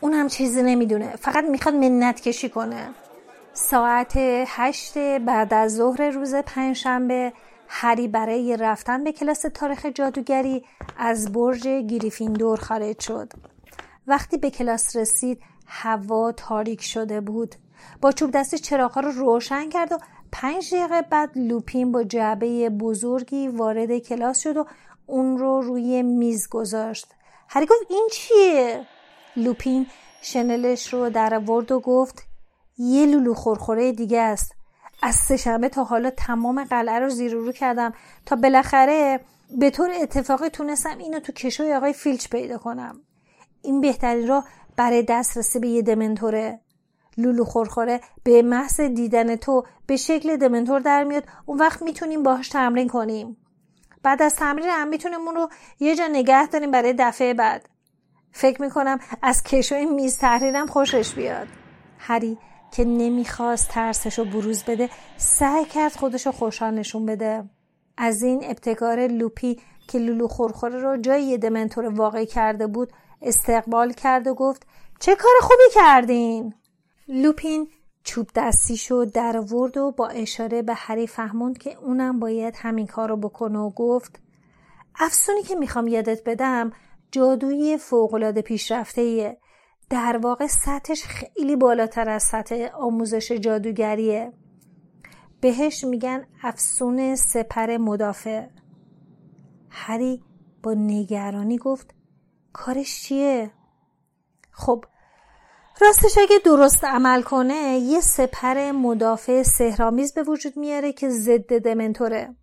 اون 0.00 0.12
هم 0.12 0.28
چیزی 0.28 0.62
نمی‌دونه 0.62 1.16
فقط 1.16 1.44
می‌خواد 1.44 1.74
منت 1.74 2.20
کشی 2.20 2.48
کنه. 2.48 2.90
ساعت 3.52 4.12
هشت 4.46 4.98
بعد 4.98 5.54
از 5.54 5.74
ظهر 5.74 6.10
روز 6.10 6.34
پنجشنبه 6.34 7.32
هری 7.68 8.08
برای 8.08 8.56
رفتن 8.56 9.04
به 9.04 9.12
کلاس 9.12 9.44
تاریخ 9.54 9.86
جادوگری 9.86 10.64
از 10.98 11.32
برج 11.32 11.68
گریفیندور 11.68 12.58
خارج 12.58 13.00
شد. 13.00 13.32
وقتی 14.06 14.38
به 14.38 14.50
کلاس 14.50 14.96
رسید 14.96 15.40
هوا 15.68 16.32
تاریک 16.32 16.82
شده 16.82 17.20
بود. 17.20 17.54
با 18.00 18.12
چوب 18.12 18.30
دست 18.30 18.54
چراغ 18.54 18.98
رو 18.98 19.10
روشن 19.10 19.68
کرد 19.68 19.92
و 19.92 19.98
پنج 20.32 20.74
دقیقه 20.74 21.02
بعد 21.02 21.30
لوپین 21.38 21.92
با 21.92 22.04
جعبه 22.04 22.70
بزرگی 22.70 23.48
وارد 23.48 23.98
کلاس 23.98 24.40
شد 24.40 24.56
و 24.56 24.66
اون 25.06 25.38
رو 25.38 25.60
روی 25.60 26.02
میز 26.02 26.48
گذاشت. 26.48 27.06
هری 27.48 27.66
گفت 27.66 27.90
این 27.90 28.08
چیه؟ 28.12 28.86
لوپین 29.36 29.86
شنلش 30.22 30.94
رو 30.94 31.10
در 31.10 31.38
ورد 31.38 31.72
و 31.72 31.80
گفت 31.80 32.22
یه 32.78 33.06
لولو 33.06 33.34
خورخوره 33.34 33.92
دیگه 33.92 34.20
است. 34.20 34.52
از 35.02 35.14
سهشنبه 35.14 35.68
تا 35.68 35.84
حالا 35.84 36.10
تمام 36.10 36.64
قلعه 36.64 36.98
رو 36.98 37.08
زیر 37.08 37.32
رو 37.32 37.52
کردم 37.52 37.92
تا 38.26 38.36
بالاخره 38.36 39.20
به 39.58 39.70
طور 39.70 39.90
اتفاقی 40.02 40.48
تونستم 40.48 40.98
اینو 40.98 41.20
تو 41.20 41.32
کشوی 41.32 41.72
آقای 41.72 41.92
فیلچ 41.92 42.28
پیدا 42.28 42.58
کنم. 42.58 43.00
این 43.62 43.80
بهترین 43.80 44.28
راه 44.28 44.44
برای 44.78 45.02
دسترسی 45.02 45.58
به 45.58 45.68
یه 45.68 45.82
دمنتوره. 45.82 46.60
لولو 47.16 47.44
خورخوره 47.44 48.00
به 48.24 48.42
محض 48.42 48.80
دیدن 48.80 49.36
تو 49.36 49.64
به 49.86 49.96
شکل 49.96 50.36
دمنتور 50.36 50.80
در 50.80 51.04
میاد. 51.04 51.24
اون 51.46 51.58
وقت 51.58 51.82
می‌تونیم 51.82 52.22
باهاش 52.22 52.48
تمرین 52.48 52.88
کنیم. 52.88 53.36
بعد 54.02 54.22
از 54.22 54.34
تمرین 54.34 54.68
هم 54.68 54.88
می‌تونیم 54.88 55.20
اون 55.20 55.34
رو 55.34 55.48
یه 55.80 55.96
جا 55.96 56.06
نگه 56.06 56.46
داریم 56.46 56.70
برای 56.70 56.94
دفعه 56.98 57.34
بعد. 57.34 57.68
فکر 58.32 58.62
می‌کنم 58.62 58.98
از 59.22 59.42
کشوی 59.42 59.86
میز 59.86 60.18
تحریرم 60.18 60.66
خوشش 60.66 61.14
بیاد. 61.14 61.46
هری 61.98 62.38
که 62.72 62.84
نمی‌خواست 62.84 63.68
ترسش 63.68 64.18
رو 64.18 64.24
بروز 64.24 64.64
بده 64.64 64.90
سعی 65.16 65.64
کرد 65.64 65.92
خودش 65.92 66.26
رو 66.26 66.32
خوشحال 66.32 66.74
نشون 66.74 67.06
بده. 67.06 67.44
از 67.96 68.22
این 68.22 68.44
ابتکار 68.44 69.06
لوپی 69.06 69.60
که 69.88 69.98
لولو 69.98 70.28
خورخوره 70.28 70.78
رو 70.78 70.96
جای 70.96 71.22
یه 71.22 71.38
دمنتور 71.38 71.84
واقعی 71.88 72.26
کرده 72.26 72.66
بود 72.66 72.92
استقبال 73.22 73.92
کرد 73.92 74.26
و 74.26 74.34
گفت 74.34 74.66
چه 75.00 75.16
کار 75.16 75.32
خوبی 75.40 75.74
کردین؟ 75.74 76.54
لوپین 77.08 77.68
چوب 78.04 78.28
دستیشو 78.34 79.04
در 79.14 79.38
ورد 79.38 79.76
و 79.76 79.92
با 79.92 80.08
اشاره 80.08 80.62
به 80.62 80.74
هری 80.74 81.06
فهموند 81.06 81.58
که 81.58 81.74
اونم 81.74 82.20
باید 82.20 82.54
همین 82.56 82.86
کار 82.86 83.08
رو 83.08 83.16
بکنه 83.16 83.58
و 83.58 83.70
گفت 83.70 84.20
افسونی 85.00 85.42
که 85.42 85.54
می‌خوام 85.54 85.88
یادت 85.88 86.22
بدم 86.26 86.72
جادوی 87.10 87.78
فوقالعاده 87.78 88.42
پیشرفته 88.42 89.36
در 89.90 90.20
واقع 90.22 90.46
سطحش 90.46 91.04
خیلی 91.04 91.56
بالاتر 91.56 92.08
از 92.08 92.22
سطح 92.22 92.68
آموزش 92.74 93.32
جادوگریه. 93.32 94.32
بهش 95.40 95.84
میگن 95.84 96.26
افسون 96.42 97.16
سپر 97.16 97.76
مدافع. 97.76 98.46
هری 99.70 100.22
با 100.62 100.74
نگرانی 100.74 101.58
گفت 101.58 101.94
کارش 102.58 103.02
چیه؟ 103.02 103.50
خب 104.50 104.84
راستش 105.80 106.18
اگه 106.18 106.38
درست 106.44 106.84
عمل 106.84 107.22
کنه 107.22 107.78
یه 107.78 108.00
سپر 108.00 108.72
مدافع 108.72 109.42
سهرامیز 109.42 110.14
به 110.14 110.22
وجود 110.22 110.56
میاره 110.56 110.92
که 110.92 111.08
ضد 111.08 111.58
دمنتوره. 111.58 112.34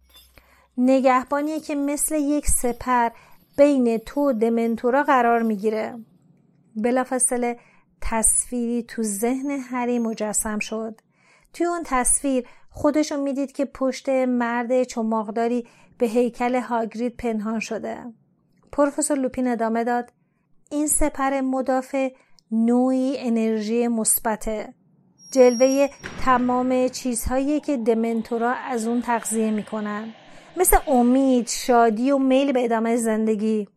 نگهبانیه 0.77 1.59
که 1.59 1.75
مثل 1.75 2.15
یک 2.15 2.47
سپر 2.47 3.09
بین 3.57 3.97
تو 3.97 4.33
دمنتورا 4.33 5.03
قرار 5.03 5.41
می‌گیره. 5.41 5.99
بلافاصله 6.75 7.59
تصویری 8.01 8.83
تو 8.83 9.03
ذهن 9.03 9.51
هری 9.51 9.99
مجسم 9.99 10.59
شد. 10.59 11.01
توی 11.53 11.65
اون 11.65 11.81
تصویر 11.85 12.47
خودشو 12.69 13.17
می‌دید 13.17 13.51
که 13.51 13.65
پشت 13.65 14.09
مرد 14.09 14.83
چماقداری 14.83 15.67
به 15.97 16.05
هیکل 16.05 16.55
هاگرید 16.55 17.17
پنهان 17.17 17.59
شده. 17.59 18.13
پروفسور 18.75 19.17
لوپین 19.17 19.47
ادامه 19.47 19.83
داد 19.83 20.11
این 20.71 20.87
سپر 20.87 21.41
مدافع 21.41 22.09
نوعی 22.51 23.15
انرژی 23.19 23.87
مثبته. 23.87 24.73
جلوه 25.31 25.89
تمام 26.25 26.87
چیزهایی 26.87 27.59
که 27.59 27.77
دمنتورا 27.77 28.51
از 28.51 28.87
اون 28.87 29.01
تغذیه 29.01 29.51
می‌کنن. 29.51 30.13
مثل 30.57 30.77
امید، 30.87 31.47
شادی 31.47 32.11
و 32.11 32.17
میل 32.17 32.51
به 32.51 32.63
ادامه 32.63 32.95
زندگی. 32.95 33.67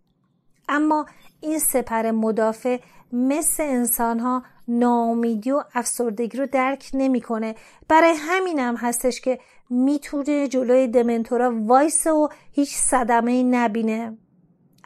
اما 0.69 1.07
این 1.41 1.59
سپر 1.59 2.11
مدافع 2.11 2.79
مثل 3.13 3.63
انسانها 3.63 4.43
ناامیدی 4.69 5.51
و 5.51 5.63
افسردگی 5.75 6.39
رو 6.39 6.47
درک 6.47 6.91
نمی‌کنه. 6.95 7.55
برای 7.89 8.15
همینم 8.19 8.77
هستش 8.77 9.21
که 9.21 9.39
می‌تونه 9.71 10.49
جلوی 10.49 10.89
دمنتورا 10.89 11.55
وایس 11.57 12.07
و 12.07 12.29
هیچ 12.53 12.75
صدمه 12.75 13.43
نبینه. 13.43 14.19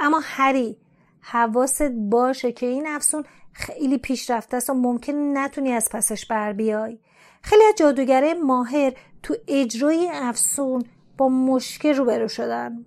اما 0.02 0.20
هری 0.22 0.76
حواست 1.20 1.90
باشه 1.92 2.52
که 2.52 2.66
این 2.66 2.86
افسون 2.86 3.24
خیلی 3.52 3.98
پیشرفته 3.98 4.56
است 4.56 4.70
و 4.70 4.74
ممکن 4.74 5.12
نتونی 5.12 5.72
از 5.72 5.88
پسش 5.92 6.26
بر 6.26 6.52
بیای. 6.52 6.98
خیلی 7.42 7.64
از 7.64 7.74
جادوگره 7.76 8.34
ماهر 8.34 8.92
تو 9.22 9.34
اجرای 9.48 10.10
افسون 10.12 10.84
با 11.18 11.28
مشکل 11.28 11.94
روبرو 11.94 12.28
شدن. 12.28 12.84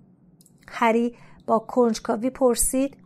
هری 0.68 1.16
با 1.46 1.58
کنجکاوی 1.58 2.30
پرسید 2.30 2.96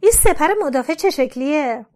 این 0.00 0.12
سپر 0.12 0.48
مدافع 0.62 0.94
چه 0.94 1.10
شکلیه؟ 1.10 1.86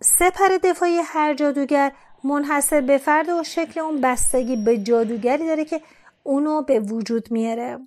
سپر 0.00 0.48
دفاعی 0.64 0.96
هر 1.04 1.34
جادوگر 1.34 1.92
منحصر 2.24 2.80
به 2.80 2.98
فرد 2.98 3.28
و 3.28 3.42
شکل 3.42 3.80
اون 3.80 4.00
بستگی 4.00 4.56
به 4.56 4.78
جادوگری 4.78 5.46
داره 5.46 5.64
که 5.64 5.80
اونو 6.22 6.62
به 6.62 6.80
وجود 6.80 7.30
میاره. 7.30 7.78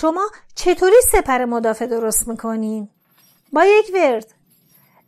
شما 0.00 0.30
چطوری 0.54 0.96
سپر 1.12 1.44
مدافع 1.44 1.86
درست 1.86 2.28
می‌کنین؟ 2.28 2.88
با 3.52 3.64
یک 3.64 3.90
ورد. 3.94 4.34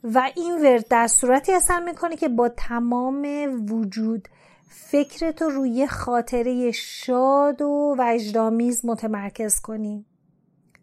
و 0.05 0.31
این 0.37 0.63
ورد 0.63 0.89
در 0.89 1.07
صورتی 1.07 1.53
اثر 1.53 1.81
می‌کنه 1.81 2.17
که 2.17 2.29
با 2.29 2.49
تمام 2.49 3.27
وجود 3.73 4.29
فکرتو 4.69 5.49
روی 5.49 5.87
خاطره 5.87 6.73
شاد 6.73 7.63
و 7.63 7.97
وجدامیز 7.99 8.85
متمرکز 8.85 9.61
کنی 9.61 10.07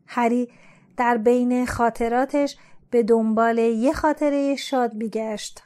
هری 0.07 0.49
در 0.97 1.17
بین 1.17 1.65
خاطراتش 1.65 2.57
به 2.89 3.03
دنبال 3.03 3.57
یه 3.57 3.93
خاطره 3.93 4.55
شاد 4.55 4.93
میگشت. 4.93 5.63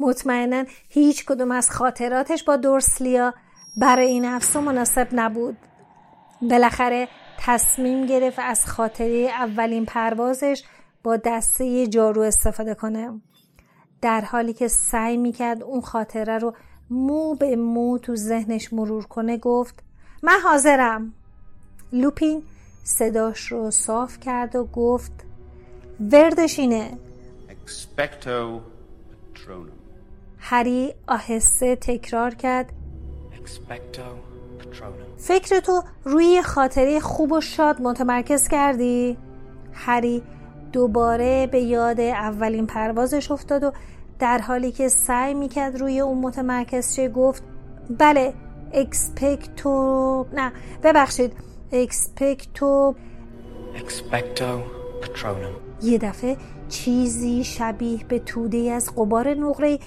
مطمئنا 0.00 0.64
هیچ 0.88 1.26
کدوم 1.26 1.50
از 1.50 1.70
خاطراتش 1.70 2.44
با 2.44 2.56
دورسلیا 2.56 3.34
برای 3.76 4.06
این 4.06 4.24
افسون 4.24 4.64
مناسب 4.64 5.08
نبود. 5.12 5.56
بالاخره 6.42 7.08
تصمیم 7.38 8.06
گرفت 8.06 8.38
از 8.38 8.66
خاطره 8.66 9.30
اولین 9.38 9.84
پروازش 9.86 10.62
با 11.02 11.16
دسته 11.16 11.86
جارو 11.86 12.22
استفاده 12.22 12.74
کنه. 12.74 13.20
در 14.02 14.20
حالی 14.20 14.52
که 14.52 14.68
سعی 14.68 15.16
می‌کرد 15.16 15.62
اون 15.62 15.80
خاطره 15.80 16.38
رو 16.38 16.54
مو 16.90 17.34
به 17.34 17.56
مو 17.56 17.98
تو 17.98 18.16
ذهنش 18.16 18.72
مرور 18.72 19.04
کنه 19.06 19.36
گفت 19.36 19.82
من 20.22 20.38
حاضرم. 20.44 21.14
لوپین 21.92 22.42
صداش 22.84 23.52
رو 23.52 23.70
صاف 23.70 24.20
کرد 24.20 24.56
و 24.56 24.64
گفت 24.64 25.12
وردش 26.00 26.58
اینه. 26.58 26.98
هری 30.38 30.94
آهسته 31.06 31.76
تکرار 31.76 32.34
کرد 32.34 32.72
Expecto 33.32 34.27
Patronum. 34.78 35.20
فکرتو 35.20 35.82
روی 36.04 36.42
خاطره 36.42 37.00
خوب 37.00 37.32
و 37.32 37.40
شاد 37.40 37.82
متمرکز 37.82 38.48
کردی؟ 38.48 39.16
هری 39.72 40.22
دوباره 40.72 41.46
به 41.46 41.60
یاد 41.60 42.00
اولین 42.00 42.66
پروازش 42.66 43.30
افتاد 43.30 43.64
و 43.64 43.72
در 44.18 44.38
حالی 44.38 44.72
که 44.72 44.88
سعی 44.88 45.34
می‌کرد 45.34 45.80
روی 45.80 46.00
اون 46.00 46.18
متمرکز 46.18 46.94
شه 46.94 47.08
گفت 47.08 47.42
بله 47.98 48.34
اکسپکتو 48.72 50.26
نه 50.32 50.52
ببخشید 50.82 51.32
اکسپکتو 51.72 52.94
Expecto 53.74 54.50
Patronum. 55.02 55.82
یه 55.82 55.98
دفعه 55.98 56.36
چیزی 56.68 57.44
شبیه 57.44 58.04
به 58.04 58.18
توده 58.18 58.58
از 58.72 58.90
قبار 58.96 59.34
نقره 59.34 59.78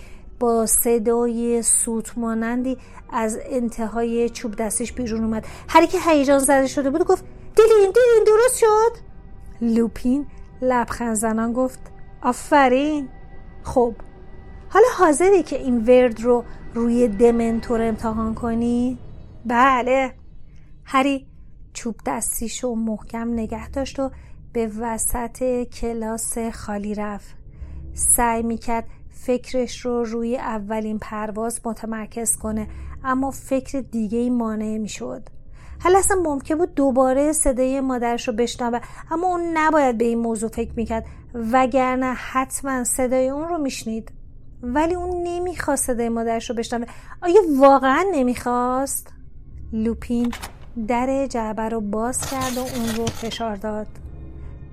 با 0.41 0.65
صدای 0.65 1.62
سوت 1.62 2.17
مانندی 2.17 2.77
از 3.10 3.39
انتهای 3.45 4.29
چوب 4.29 4.55
دستش 4.55 4.93
بیرون 4.93 5.24
اومد. 5.24 5.45
هری 5.69 5.88
که 5.88 5.98
هیجان 6.05 6.39
زده 6.39 6.67
شده 6.67 6.89
بود 6.89 7.03
گفت 7.03 7.24
دیدین 7.55 7.91
دیدین 7.93 8.24
درست 8.25 8.57
شد؟ 8.57 8.91
لوپین 9.62 10.25
لبخند 10.62 11.15
زنان 11.15 11.53
گفت 11.53 11.79
آفرین. 12.21 13.10
خب 13.63 13.93
حالا 14.69 14.86
حاضری 14.98 15.43
که 15.43 15.57
این 15.57 15.86
ورد 15.86 16.21
رو 16.21 16.43
روی 16.74 17.07
دمنتور 17.07 17.81
امتحان 17.81 18.33
کنی؟ 18.36 18.98
بله. 19.45 20.13
هری 20.86 21.27
چوب 21.74 21.95
دستیشو 22.05 22.75
محکم 22.75 23.33
نگه 23.33 23.70
داشت 23.70 24.00
و 24.00 24.11
به 24.53 24.72
وسط 24.79 25.63
کلاس 25.63 26.37
خالی 26.37 26.96
رفت. 26.96 27.35
سعی 27.94 28.44
می‌کرد 28.44 28.85
فکرش 29.25 29.86
رو 29.86 30.03
روی 30.03 30.38
اولین 30.38 31.00
پرواز 31.00 31.62
متمرکز 31.66 32.38
کنه 32.38 32.68
اما 33.03 33.31
فکر 33.31 33.79
دیگه 33.79 34.18
ای 34.18 34.29
مانع 34.29 34.77
می‌شد. 34.77 35.24
حالا 35.84 36.00
اصلا 36.00 36.18
ممکن 36.24 36.55
بود 36.55 36.74
دوباره 36.74 37.34
صدای 37.34 37.79
مادرش 37.79 38.27
رو 38.27 38.34
بشنوه 38.34 38.79
اما 39.12 39.27
اون 39.27 39.42
نباید 39.53 39.98
به 39.98 40.05
این 40.05 40.20
موضوع 40.20 40.50
فکر 40.50 40.72
می‌کرد 40.75 41.05
وگرنه 41.51 42.14
حتما 42.14 42.84
صدای 42.84 43.29
اون 43.29 43.50
رو 43.50 43.57
میشنید. 43.57 44.12
ولی 44.64 44.96
اون 44.96 45.24
نمی‌خواست 45.24 45.86
صدای 45.86 46.10
مادرش 46.10 46.50
رو 46.50 46.55
بشنوه. 46.55 46.86
آیا 47.22 47.42
واقعا 47.60 48.05
نمی‌خواست؟ 48.12 49.14
لوپین 49.74 50.34
در 50.88 51.27
جعبه 51.27 51.70
رو 51.70 51.81
باز 51.81 52.31
کرد 52.31 52.57
و 52.57 52.60
اون 52.60 52.96
رو 52.98 53.05
فشار 53.05 53.55
داد. 53.55 53.88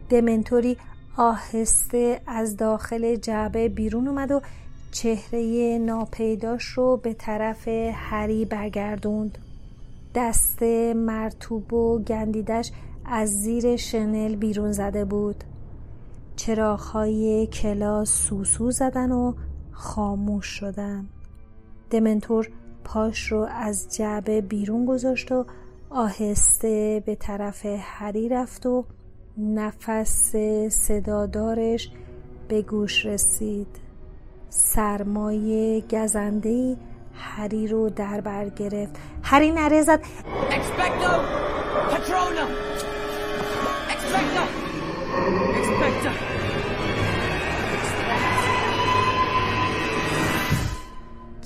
دمنتوری 0.09 0.77
آهسته 1.19 2.21
از 2.27 2.57
داخل 2.57 3.17
جعبه 3.17 3.69
بیرون 3.69 4.09
اومد 4.09 4.31
و 4.31 4.41
چهره 4.91 5.79
ناپیداش 5.79 6.65
رو 6.65 6.97
به 6.97 7.15
طرف 7.15 7.69
هری 7.95 8.45
برگردوند. 8.45 9.39
دست 10.15 10.63
مرتوب 10.97 11.73
و 11.73 11.99
گندیدش 11.99 12.71
از 13.05 13.31
زیر 13.31 13.77
شنل 13.77 14.37
بیرون 14.37 14.73
زده 14.73 15.05
بود. 15.05 15.45
چراغهای 16.37 17.47
کلاس 17.47 18.11
سوسو 18.11 18.71
زدن 18.71 19.13
و 19.13 19.35
خاموش 19.73 20.47
شدن. 20.47 21.07
دمنتور 21.91 22.49
پاش 22.85 23.33
رو 23.33 23.47
از 23.51 23.97
جعبه 23.97 24.41
بیرون 24.41 24.87
گذاشت 24.87 25.33
و 25.33 25.47
آهسته 25.91 27.03
به 27.07 27.15
طرف 27.15 27.67
هری 27.81 28.29
رفت 28.29 28.67
و 28.67 28.85
نفس 29.39 30.37
صدادارش 30.69 31.91
به 32.49 32.63
گوش 32.63 33.07
رسید. 33.07 33.67
سرمایه 34.49 35.81
گزندهی 35.81 36.77
هری 37.15 37.67
رو 37.67 37.91
در 37.91 38.21
بر 38.21 38.49
گرفت. 38.49 38.97
هری 39.23 39.51
نره 39.51 39.83
زد! 39.83 40.01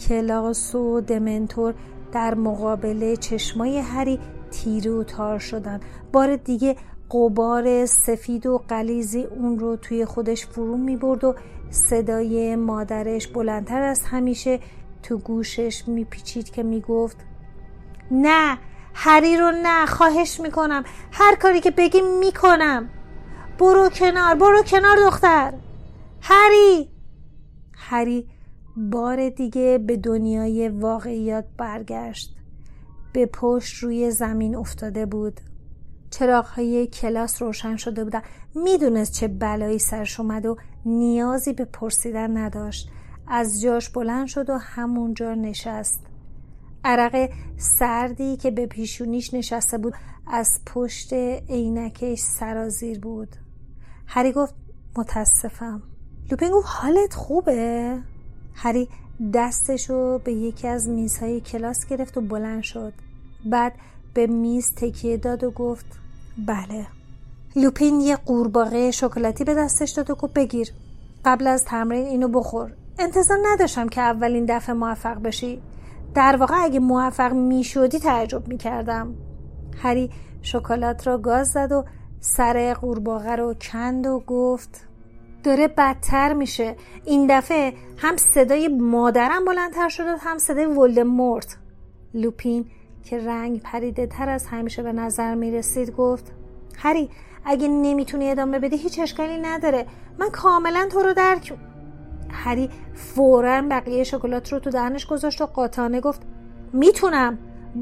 کلاس 0.08 0.74
و 0.74 1.00
دمنتور 1.00 1.74
در 2.12 2.34
مقابل 2.34 3.14
چشمای 3.14 3.78
هری 3.78 4.18
تیره 4.50 4.90
و 4.90 5.04
تار 5.04 5.38
شدن 5.38 5.80
بار 6.12 6.36
دیگه 6.36 6.76
قبار 7.12 7.86
سفید 7.86 8.46
و 8.46 8.58
قلیزی 8.68 9.24
اون 9.24 9.58
رو 9.58 9.76
توی 9.76 10.04
خودش 10.04 10.46
فرو 10.46 10.76
می 10.76 10.96
برد 10.96 11.24
و 11.24 11.34
صدای 11.70 12.56
مادرش 12.56 13.26
بلندتر 13.26 13.82
از 13.82 14.02
همیشه 14.04 14.60
تو 15.02 15.18
گوشش 15.18 15.88
میپیچید 15.88 16.50
که 16.50 16.62
می‌گفت 16.62 17.16
نه 18.10 18.58
هری 18.94 19.36
رو 19.36 19.52
نه 19.62 19.86
خواهش 19.86 20.40
می‌کنم 20.40 20.84
هر 21.12 21.34
کاری 21.34 21.60
که 21.60 21.70
بگی 21.70 22.00
می‌کنم 22.20 22.88
برو 23.58 23.88
کنار 23.88 24.34
برو 24.34 24.62
کنار 24.62 24.96
دختر 25.06 25.52
هری. 26.20 26.88
هری 27.74 28.28
بار 28.76 29.28
دیگه 29.28 29.78
به 29.86 29.96
دنیای 29.96 30.68
واقعیات 30.68 31.44
برگشت 31.56 32.36
به 33.12 33.26
پشت 33.26 33.82
روی 33.82 34.10
زمین 34.10 34.56
افتاده 34.56 35.06
بود. 35.06 35.40
چراغهای 36.12 36.86
کلاس 36.86 37.42
روشن 37.42 37.76
شده 37.76 38.04
بودن. 38.04 38.22
می‌دونست 38.54 39.12
چه 39.12 39.28
بلایی 39.28 39.78
سرش 39.78 40.20
اومد 40.20 40.46
و 40.46 40.56
نیازی 40.84 41.52
به 41.52 41.64
پرسیدن 41.64 42.36
نداشت. 42.36 42.88
از 43.28 43.60
جاش 43.62 43.88
بلند 43.88 44.26
شد 44.26 44.50
و 44.50 44.56
همونجا 44.56 45.34
نشست. 45.34 46.00
عرق 46.84 47.30
سردی 47.56 48.36
که 48.36 48.50
به 48.50 48.66
پیشونیش 48.66 49.34
نشسته 49.34 49.78
بود 49.78 49.94
از 50.26 50.60
پشت 50.66 51.12
عینکش 51.48 52.18
سرازیر 52.18 53.00
بود. 53.00 53.28
هری 54.06 54.32
گفت 54.32 54.54
متاسفم. 54.96 55.82
لوپین 56.30 56.50
گفت 56.50 56.66
حالت 56.68 57.14
خوبه؟ 57.14 57.98
هری 58.54 58.88
دستشو 59.34 60.18
به 60.18 60.32
یکی 60.32 60.68
از 60.68 60.88
میزهای 60.88 61.40
کلاس 61.40 61.86
گرفت 61.86 62.16
و 62.16 62.20
بلند 62.20 62.62
شد. 62.62 62.92
بعد 63.44 63.72
به 64.14 64.26
میز 64.26 64.74
تکیه 64.74 65.16
داد 65.16 65.44
و 65.44 65.50
گفت 65.50 66.01
بله. 66.38 66.86
لوپین 67.56 68.00
یه 68.00 68.16
قورباغه 68.16 68.90
شکلاتی 68.90 69.44
به 69.44 69.54
دستش 69.54 69.90
داد 69.90 70.10
و 70.10 70.14
گفت 70.14 70.32
بگیر. 70.32 70.72
قبل 71.24 71.46
از 71.46 71.64
تمرین 71.64 72.06
اینو 72.06 72.28
بخور. 72.28 72.72
انتظار 72.98 73.38
نداشتم 73.52 73.88
که 73.88 74.00
اولین 74.00 74.46
دفعه 74.48 74.74
موفق 74.74 75.22
بشی. 75.22 75.62
در 76.14 76.36
واقع 76.36 76.54
اگه 76.58 76.80
موفق 76.80 77.32
می 77.32 77.64
شدی 77.64 77.98
تعجب 77.98 78.48
می 78.48 78.58
کردم 78.58 79.14
هری 79.82 80.10
شکلات 80.42 81.06
را 81.06 81.18
گاز 81.18 81.48
زد 81.48 81.72
و 81.72 81.84
سر 82.20 82.74
قورباغه 82.74 83.36
رو 83.36 83.54
کند 83.54 84.06
و 84.06 84.22
گفت 84.26 84.86
داره 85.44 85.68
بدتر 85.68 86.32
میشه. 86.32 86.76
این 87.04 87.26
دفعه 87.30 87.72
هم 87.96 88.16
صدای 88.16 88.68
مادرم 88.68 89.44
بلندتر 89.44 89.88
شده 89.88 90.16
هم 90.16 90.38
صدای 90.38 90.66
ولدمورت. 90.66 91.56
لوپین 92.14 92.66
که 93.04 93.18
رنگ 93.18 93.60
پریده 93.60 94.06
تر 94.06 94.28
از 94.28 94.46
همیشه 94.46 94.82
به 94.82 94.92
نظر 94.92 95.34
می‌رسید 95.34 95.90
گفت 95.90 96.32
هری 96.76 97.10
اگه 97.44 97.68
نمی‌تونی 97.68 98.30
ادامه 98.30 98.58
بدی 98.58 98.76
هیچ 98.76 98.98
اشکالی 98.98 99.38
نداره. 99.38 99.86
من 100.18 100.30
کاملا 100.30 100.88
تو 100.92 101.02
رو 101.02 101.12
درک 101.12 101.54
هری 102.30 102.70
فورا 102.94 103.62
بقیه 103.70 104.04
شکلات 104.04 104.52
رو 104.52 104.58
تو 104.58 104.70
دهنش 104.70 105.06
گذاشت 105.06 105.40
و 105.40 105.46
قاطعانه 105.46 106.00
گفت 106.00 106.22
می‌تونم. 106.72 107.38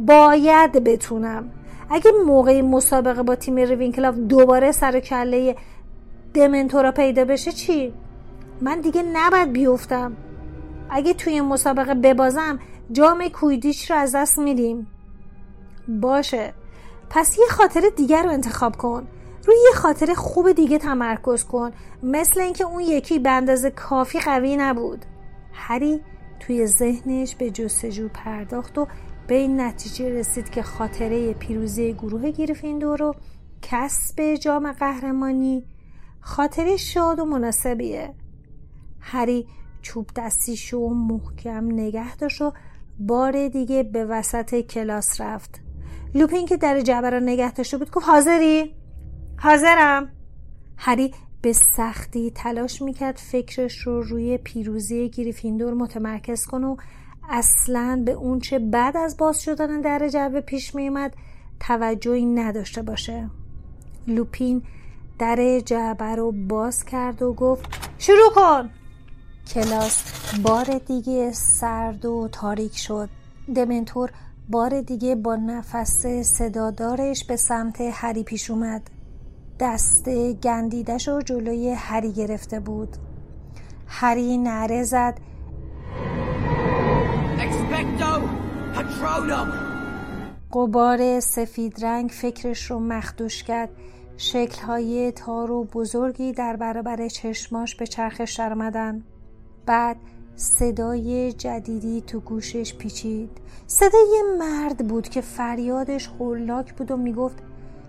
باید 0.07 0.73
بتونم. 0.73 1.51
اگه 1.91 2.11
موقع 2.27 2.61
مسابقه 2.61 3.23
با 3.23 3.35
تیم 3.35 3.57
ریوینکلاف 3.57 4.15
دوباره 4.15 4.73
سر 4.73 5.01
کله 5.01 5.57
دمنتورا 6.35 6.93
پیدا 6.93 7.25
بشه 7.25 7.53
چی؟ 7.53 7.93
من 8.61 8.81
دیگه 8.81 9.03
نباید 9.13 9.53
بیفتم. 9.53 10.17
اگه 10.91 11.15
توی 11.15 11.41
مسابقه 11.41 11.95
ببازم 11.95 12.59
جام 12.93 13.29
کویدیش 13.29 13.91
رو 13.91 13.97
از 13.97 14.15
دست 14.15 14.39
میدیم. 14.39 14.87
باشه. 15.89 16.55
پس 17.11 17.39
یه 17.39 17.47
خاطر 17.51 17.83
دیگر 17.97 18.23
رو 18.23 18.31
انتخاب 18.31 18.77
کن. 18.77 19.07
روی 19.47 19.57
یه 19.65 19.77
خاطر 19.77 20.15
خوب 20.15 20.53
دیگه 20.53 20.79
تمرکز 20.79 21.45
کن. 21.45 21.71
مثل 22.03 22.41
اینکه 22.41 22.65
اون 22.65 22.81
یکی 22.81 23.19
به 23.19 23.31
اندازه 23.31 23.71
کافی 23.71 24.21
قوی 24.21 24.57
نبود. 24.57 25.05
هری 25.53 26.01
توی 26.41 26.67
ذهنش 26.67 27.35
به 27.35 27.51
جستجو 27.51 28.09
پرداخت 28.09 28.79
و 28.79 28.87
به 29.27 29.35
این 29.35 29.61
نتیجه 29.61 30.09
رسید 30.09 30.51
که 30.51 30.63
خاطره 30.63 31.33
پیروزی 31.33 31.93
گروه 31.93 32.31
گریفیندور 32.31 32.99
رو 32.99 33.15
کسب 33.63 34.35
جام 34.35 34.73
قهرمانی 34.73 35.65
خاطره 36.21 36.77
شاد 36.77 37.19
و 37.19 37.25
مناسبیه. 37.25 38.15
هری 39.01 39.47
چوب 39.83 40.07
دستیشو 40.17 40.89
محکم 40.89 41.73
نگه 41.73 42.17
داشت 42.17 42.43
و 42.43 42.53
بار 42.99 43.49
دیگه 43.49 43.83
به 43.83 44.05
وسط 44.05 44.61
کلاس 44.61 45.21
رفت. 45.21 45.70
لوپین 46.15 46.47
که 46.47 46.57
در 46.57 46.81
جبه 46.81 47.11
را 47.11 47.19
نگه 47.19 47.53
داشته 47.53 47.79
بود 47.79 47.91
گفت 47.91 48.07
حاضری؟ 48.07 48.75
حاضرم. 49.39 50.13
هری 50.77 51.15
به 51.43 51.53
سختی 51.53 52.31
تلاش 52.31 52.83
می‌کرد 52.83 53.17
فکرش 53.17 53.79
رو 53.79 54.03
روی 54.03 54.39
پیروزی 54.39 55.09
گریفیندور 55.09 55.75
متمرکز 55.75 56.47
کنه 56.47 56.67
و 56.67 56.77
اصلا 57.31 58.03
به 58.07 58.13
اونچه 58.13 58.59
بعد 58.59 58.97
از 58.97 59.17
باز 59.17 59.43
شدن 59.43 59.81
در 59.81 60.09
جعبه 60.09 60.41
پیش 60.41 60.75
میومد 60.75 61.15
توجهی 61.61 62.27
نداشته 62.27 62.83
باشه. 62.83 63.31
لوپین 64.07 64.63
در 65.19 65.61
جعبه 65.61 66.05
رو 66.05 66.33
باز 66.33 66.85
کرد 66.85 67.23
و 67.23 67.33
گفت 67.33 67.65
شروع 67.99 68.31
کن! 68.35 68.71
کلاس 69.55 70.05
بار 70.43 70.81
دیگه 70.87 71.33
سرد 71.33 72.05
و 72.05 72.29
تاریک 72.33 72.77
شد. 72.77 73.09
دمنتور 73.55 74.11
بار 74.51 74.81
دیگه 74.81 75.15
با 75.15 75.37
نفس 75.37 76.07
صدادارش 76.07 77.25
به 77.25 77.37
سمت 77.37 77.81
هری 77.81 78.23
پیش 78.23 78.51
اومد. 78.51 78.83
دست 79.61 80.09
گندیدش 80.43 81.09
رو 81.09 81.23
جلوی 81.23 81.71
هری 81.71 82.13
گرفته 82.13 82.61
بود. 82.61 82.97
هری 83.87 84.39
نره 84.39 84.83
زد. 84.83 85.15
قبار 90.53 91.21
سفید 91.21 91.85
رنگ 91.85 92.11
فکرش 92.11 92.71
رو 92.71 92.81
مخدوش 92.81 93.45
کرد. 93.45 93.71
شکلهای 94.17 95.13
تار 95.13 95.51
و 95.51 95.65
بزرگی 95.65 96.33
در 96.33 96.57
برابر 96.57 97.09
چشماش 97.09 97.75
به 97.75 97.87
چرخش 97.87 98.37
درآمدن. 98.37 99.03
بعد 99.67 99.97
صدای 100.41 101.33
جدیدی 101.33 102.01
تو 102.01 102.21
گوشش 102.21 102.75
پیچید. 102.75 103.31
صدای 103.67 104.23
مرد 104.39 104.87
بود 104.87 105.09
که 105.09 105.21
فریادش 105.21 106.11
هولاک 106.21 106.75
بود 106.75 106.91
و 106.91 106.97
می‌گفت 106.97 107.37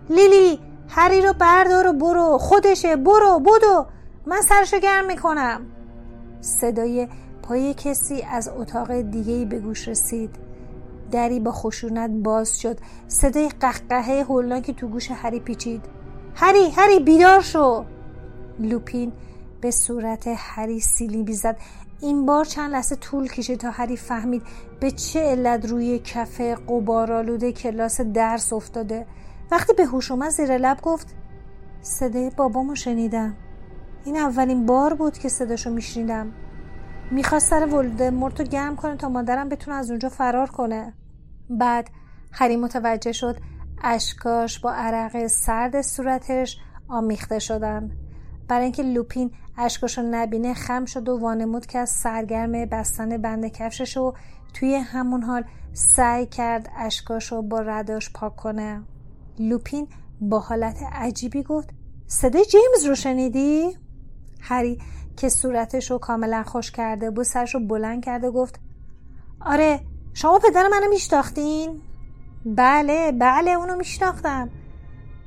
لیلی 0.10 0.60
هری 0.88 1.22
رو 1.22 1.34
بردار 1.34 1.88
و 1.88 1.94
برو 1.94 2.38
خودشه 2.38 2.96
برو 2.96 3.40
بودو 3.40 3.86
من 4.26 4.42
سرشو 4.42 4.80
گرم 4.80 5.06
می‌کنم. 5.06 5.62
صدای 6.42 7.08
پای 7.44 7.74
کسی 7.74 8.22
از 8.22 8.50
اتاق 8.58 9.02
دیگه 9.02 9.46
به 9.46 9.60
گوش 9.60 9.88
رسید. 9.88 10.36
دری 11.12 11.40
با 11.40 11.52
خشونت 11.52 12.10
باز 12.10 12.60
شد. 12.60 12.78
صدای 13.08 13.50
قهقهه 13.60 14.24
هولناکی 14.24 14.74
تو 14.74 14.88
گوش 14.88 15.12
هری 15.12 15.40
پیچید. 15.40 15.86
هری 16.36 16.70
هری 16.70 17.00
بیدار 17.00 17.42
شو! 17.42 17.86
لوپین 18.60 19.12
به 19.62 19.72
صورت 19.72 20.24
هری 20.38 20.80
سیلی 20.80 21.24
بیزد 21.24 21.58
این 22.02 22.26
بار 22.26 22.46
چند 22.46 22.72
لحظه 22.72 22.96
طول 22.96 23.28
کشید 23.28 23.60
تا 23.60 23.72
هری 23.72 23.98
فهمید 23.98 24.44
به 24.80 24.92
چه 24.92 25.20
علت 25.20 25.66
روی 25.66 26.00
کف 26.00 26.42
قبارالوده 26.42 27.52
کلاس 27.52 28.02
درس 28.02 28.54
افتاده. 28.54 29.06
وقتی 29.52 29.74
به 29.74 29.86
هوش 29.86 30.12
اومد 30.12 30.30
زیر 30.30 30.58
لب 30.58 30.82
گفت 30.82 31.16
صدای 31.82 32.30
بابامو 32.30 32.76
شنیدم. 32.76 33.36
این 34.06 34.18
اولین 34.18 34.66
بار 34.66 34.94
بود 34.94 35.18
که 35.18 35.30
صداشو 35.30 35.70
میشنیدم. 35.70 36.32
می‌خواست 37.12 37.50
سر 37.50 37.66
ولدمورت 37.66 38.40
رو 38.40 38.46
گرم 38.48 38.76
کنه 38.76 38.96
تا 38.96 39.10
مادرم 39.10 39.50
بتونه 39.50 39.78
از 39.78 39.90
اونجا 39.90 40.10
فرار 40.10 40.50
کنه. 40.50 40.94
بعد 41.50 41.90
هری 42.32 42.58
متوجه 42.58 43.12
شد 43.12 43.38
اشکاش 43.84 44.60
با 44.60 44.72
عرق 44.72 45.28
سرد 45.28 45.82
صورتش 45.82 46.58
آمیخته 46.88 47.40
شدن. 47.40 47.92
برای 48.48 48.64
اینکه 48.64 48.84
لوپین 48.84 49.32
اشکاشو 49.62 50.02
نبینه 50.02 50.54
خم 50.54 50.86
شد 50.86 51.10
و 51.10 51.20
وانمود 51.20 51.66
که 51.66 51.80
از 51.80 51.90
سرگرم 51.90 52.66
بستن 52.66 53.18
بند 53.18 53.48
کفشش 53.48 53.98
و 53.98 54.14
توی 54.54 54.76
همون 54.76 55.24
حال 55.24 55.44
سعی 55.74 56.26
کرد 56.26 56.70
اشکاشو 56.78 57.42
با 57.42 57.60
رداش 57.60 58.14
پاک 58.14 58.36
کنه 58.36 58.84
لوپین 59.40 59.88
با 60.22 60.40
حالت 60.40 60.84
عجیبی 60.94 61.44
گفت 61.44 61.70
صدای 62.08 62.46
جیمز 62.46 62.86
رو 62.86 62.96
شنیدی؟ 62.96 63.78
هری 64.42 64.80
که 65.18 65.30
صورتش 65.30 65.92
رو 65.92 65.98
کاملا 65.98 66.44
خوش 66.44 66.72
کرده 66.72 67.12
بود 67.12 67.26
سرش 67.26 67.56
رو 67.56 67.68
بلند 67.68 68.06
کرده 68.06 68.32
گفت 68.32 68.60
آره 69.42 69.80
شما 70.14 70.40
پدر 70.40 70.68
منو 70.68 70.90
میشتاختین؟ 70.90 71.82
بله 72.46 73.12
بله 73.12 73.52
اونو 73.52 73.76
میشناختم 73.76 74.50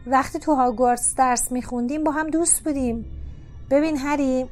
وقتی 0.07 0.39
تو 0.39 0.55
هاگوارتس 0.55 1.15
درس 1.15 1.53
میخوندیم 1.53 2.05
با 2.05 2.13
هم 2.13 2.31
دوست 2.31 2.65
بودیم 2.65 3.05
ببین 3.71 3.99
هری 3.99 4.49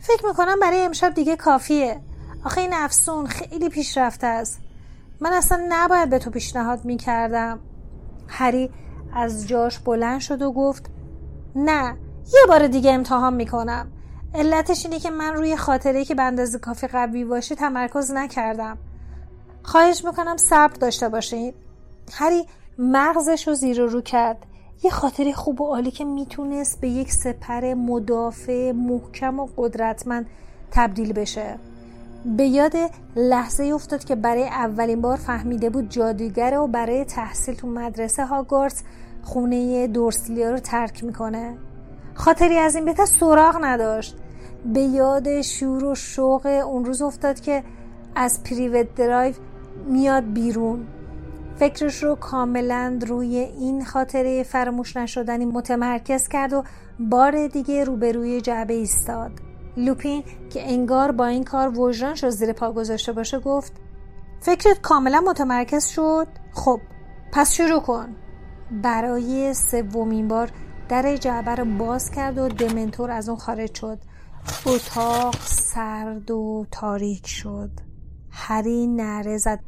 فکر 0.00 0.26
می‌کنم 0.26 0.60
برای 0.60 0.84
امشب 0.84 1.14
دیگه 1.14 1.36
کافیه. 1.36 2.00
آخه 2.44 2.60
این 2.60 2.74
افسون 2.74 3.26
خیلی 3.26 3.68
پیشرفته 3.68 4.26
است. 4.26 4.60
من 5.20 5.32
اصلا 5.32 5.66
نباید 5.68 6.10
به 6.10 6.18
تو 6.18 6.30
پیشنهاد 6.30 6.84
می‌کردم. 6.84 7.58
هری 8.28 8.70
از 9.14 9.48
جاش 9.48 9.78
بلند 9.78 10.20
شد 10.20 10.42
و 10.42 10.52
گفت 10.52 10.90
نه 11.56 11.96
یه 12.32 12.40
بار 12.48 12.66
دیگه 12.66 12.92
امتحان 12.92 13.34
می‌کنم. 13.34 13.92
علتش 14.34 14.86
اینه 14.86 14.98
که 14.98 15.10
من 15.10 15.34
روی 15.34 15.56
خاطره 15.56 16.04
که 16.04 16.14
به 16.14 16.22
اندازه 16.22 16.58
کافی 16.58 16.86
قوی 16.86 17.24
باشه 17.24 17.54
تمرکز 17.54 18.10
نکردم. 18.10 18.78
خواهش 19.62 20.04
می‌کنم 20.04 20.36
صبر 20.36 20.76
داشته 20.76 21.08
باشید 21.08 21.54
هری 22.12 22.46
مغزش 22.78 23.48
رو 23.48 23.54
زیر 23.54 23.82
رو 23.82 24.00
کرد. 24.00 24.46
یه 24.84 24.90
خاطره 24.90 25.32
خوب 25.32 25.60
و 25.60 25.66
عالی 25.66 25.90
که 25.90 26.04
می‌تونست 26.04 26.80
به 26.80 26.88
یک 26.88 27.12
سپر 27.12 27.74
مدافع 27.74 28.72
محکم 28.72 29.40
و 29.40 29.48
قدرتمند 29.56 30.26
تبدیل 30.70 31.12
بشه. 31.12 31.58
به 32.36 32.46
یاد 32.46 32.72
لحظه 33.16 33.64
افتاد 33.64 34.04
که 34.04 34.14
برای 34.14 34.44
اولین 34.44 35.00
بار 35.00 35.16
فهمیده 35.16 35.70
بود 35.70 35.88
جادوگره 35.88 36.58
و 36.58 36.66
برای 36.66 37.04
تحصیل 37.04 37.54
تو 37.54 37.66
مدرسه 37.66 38.26
هاگوارتس 38.26 38.82
خونه 39.22 39.86
دورسلیا 39.86 40.50
رو 40.50 40.58
ترک 40.58 41.04
می‌کنه. 41.04 41.56
خاطری 42.14 42.58
از 42.58 42.74
این 42.74 42.84
بهتر 42.84 43.04
سراغ 43.04 43.58
نداشت. 43.60 44.16
به 44.64 44.80
یاد 44.80 45.40
شور 45.40 45.84
و 45.84 45.94
شوق 45.94 46.46
اون 46.46 46.84
روز 46.84 47.02
افتاد 47.02 47.40
که 47.40 47.64
از 48.14 48.42
پریوت 48.42 48.94
درایو 48.94 49.34
میاد 49.86 50.32
بیرون. 50.32 50.86
فکرش 51.56 52.02
رو 52.02 52.14
کاملا 52.14 52.98
روی 53.06 53.36
این 53.36 53.84
خاطره 53.84 54.42
فراموش 54.42 54.96
نشدنی 54.96 55.44
متمرکز 55.44 56.28
کرد 56.28 56.52
و 56.52 56.64
بار 57.00 57.46
دیگه 57.46 57.84
روبروی 57.84 58.40
جعبه 58.40 58.74
ایستاد. 58.74 59.30
لوپین 59.76 60.24
که 60.50 60.72
انگار 60.72 61.12
با 61.12 61.26
این 61.26 61.44
کار 61.44 61.78
وجدانش 61.78 62.24
رو 62.24 62.30
زیر 62.30 62.52
پا 62.52 62.72
گذاشته 62.72 63.12
باشه 63.12 63.38
گفت 63.38 63.72
فکرت 64.40 64.80
کاملا 64.80 65.20
متمرکز 65.26 65.86
شد؟ 65.86 66.26
خب 66.52 66.80
پس 67.32 67.52
شروع 67.52 67.80
کن. 67.80 68.16
برای 68.82 69.54
سومین 69.54 70.28
بار 70.28 70.50
در 70.88 71.16
جعبه 71.16 71.54
رو 71.54 71.64
باز 71.64 72.10
کرد 72.10 72.38
و 72.38 72.48
دمنتور 72.48 73.10
از 73.10 73.28
اون 73.28 73.38
خارج 73.38 73.74
شد. 73.74 73.98
اتاق 74.66 75.34
سرد 75.44 76.30
و 76.30 76.66
تاریک 76.70 77.26
شد. 77.26 77.70
هری 78.30 78.86
نره 78.86 79.38
زد. 79.38 79.60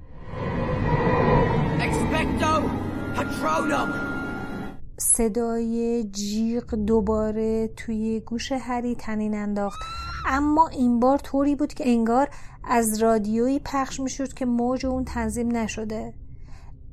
صدای 4.96 6.04
جیغ 6.04 6.74
دوباره 6.74 7.68
توی 7.76 8.20
گوش 8.20 8.52
هری 8.52 8.94
تنین 8.94 9.34
انداخت. 9.34 9.80
اما 10.26 10.68
این 10.68 11.00
بار 11.00 11.18
طوری 11.18 11.56
بود 11.56 11.74
که 11.74 11.88
انگار 11.88 12.28
از 12.64 13.02
رادیویی 13.02 13.60
پخش 13.64 14.00
می‌شد 14.00 14.32
که 14.32 14.46
موج 14.46 14.86
اون 14.86 15.04
تنظیم 15.04 15.56
نشده. 15.56 16.14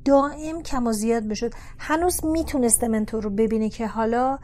دائم 0.04 0.62
کم 0.62 0.86
و 0.86 0.92
زیاد 0.92 1.24
می‌شد. 1.24 1.52
هنوز 1.78 2.24
می‌تونست 2.24 2.84
منتور 2.84 3.22
رو 3.22 3.30
ببینه 3.30 3.68
که 3.68 3.86
حالا 3.86 4.38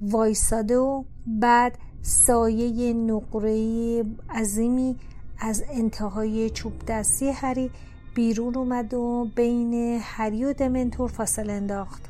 وایساده 0.00 0.78
و 0.78 1.04
بعد 1.26 1.78
سایه 2.02 2.92
نقره 2.92 4.04
عظیمی 4.30 4.96
از 5.38 5.64
انتهای 5.70 6.50
چوب 6.50 6.72
دستی 6.88 7.30
هری 7.30 7.70
بیرون 8.14 8.54
اومد 8.54 8.94
و 8.94 9.30
بین 9.36 10.00
هری 10.02 10.44
و 10.44 10.52
دمنتور 10.52 11.08
فاصله 11.08 11.52
انداخت. 11.52 12.02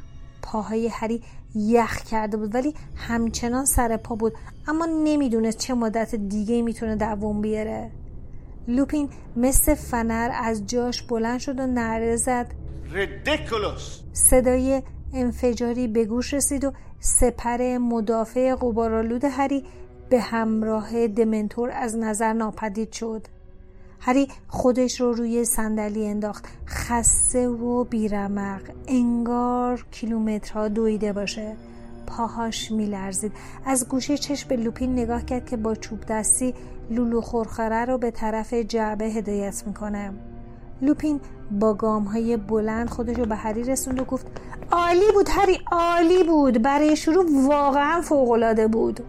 پاهای 0.42 0.88
هری 0.88 1.22
یخ 1.54 2.02
کرده 2.02 2.36
بود 2.36 2.54
ولی 2.54 2.74
همچنان 2.96 3.64
سر 3.64 3.96
پا 3.96 4.14
بود. 4.14 4.32
اما 4.68 4.86
نمی‌دونست 5.04 5.58
چه 5.58 5.74
مدت 5.74 6.14
دیگه 6.14 6.62
می‌تونه 6.62 6.96
دووم 6.96 7.40
بیاره. 7.40 7.90
لوپین 8.68 9.08
مثل 9.36 9.74
فنر 9.74 10.30
از 10.34 10.66
جاش 10.66 11.02
بلند 11.02 11.38
شد 11.40 11.60
و 11.60 11.66
نره 11.66 12.16
زد. 12.16 12.46
صدای 14.12 14.82
انفجاری 15.14 15.88
به 15.88 16.04
گوش 16.04 16.34
رسید 16.34 16.64
و 16.64 16.72
سپر 17.00 17.78
مدافع 17.78 18.54
قبارالود 18.54 19.24
هری 19.24 19.64
به 20.08 20.20
همراه 20.20 21.08
دمنتور 21.08 21.70
از 21.70 21.96
نظر 21.96 22.32
ناپدید 22.32 22.92
شد. 22.92 23.26
هری 24.06 24.28
خودش 24.48 25.00
رو 25.00 25.12
روی 25.12 25.44
صندلی 25.44 26.06
انداخت. 26.06 26.44
خسته 26.66 27.48
و 27.48 27.84
بیرمق. 27.84 28.60
انگار 28.86 29.86
کیلومترها 29.90 30.68
دویده 30.68 31.12
باشه. 31.12 31.56
پاهاش 32.06 32.70
میلرزید. 32.70 33.32
از 33.66 33.88
گوشه 33.88 34.18
چشم 34.18 34.48
به 34.48 34.56
لوپین 34.56 34.92
نگاه 34.92 35.24
کرد 35.24 35.46
که 35.46 35.56
با 35.56 35.74
چوب 35.74 35.98
دستی 36.08 36.54
لولو 36.90 37.20
خورخره 37.20 37.84
رو 37.84 37.98
به 37.98 38.10
طرف 38.10 38.54
جعبه 38.54 39.04
هدایت 39.04 39.62
می‌کنه. 39.66 40.12
لوپین 40.82 41.20
با 41.50 41.74
گام 41.74 42.04
های 42.04 42.36
بلند 42.36 42.90
خودش 42.90 43.18
رو 43.18 43.26
به 43.26 43.36
هری 43.36 43.64
رسوند 43.64 44.00
و 44.00 44.04
گفت 44.04 44.26
عالی 44.72 45.12
بود 45.14 45.28
هری 45.30 45.58
عالی 45.72 46.24
بود. 46.24 46.62
برای 46.62 46.96
شروع 46.96 47.46
واقعا 47.48 48.00
فوقالعاده 48.00 48.68
بود. 48.68 49.00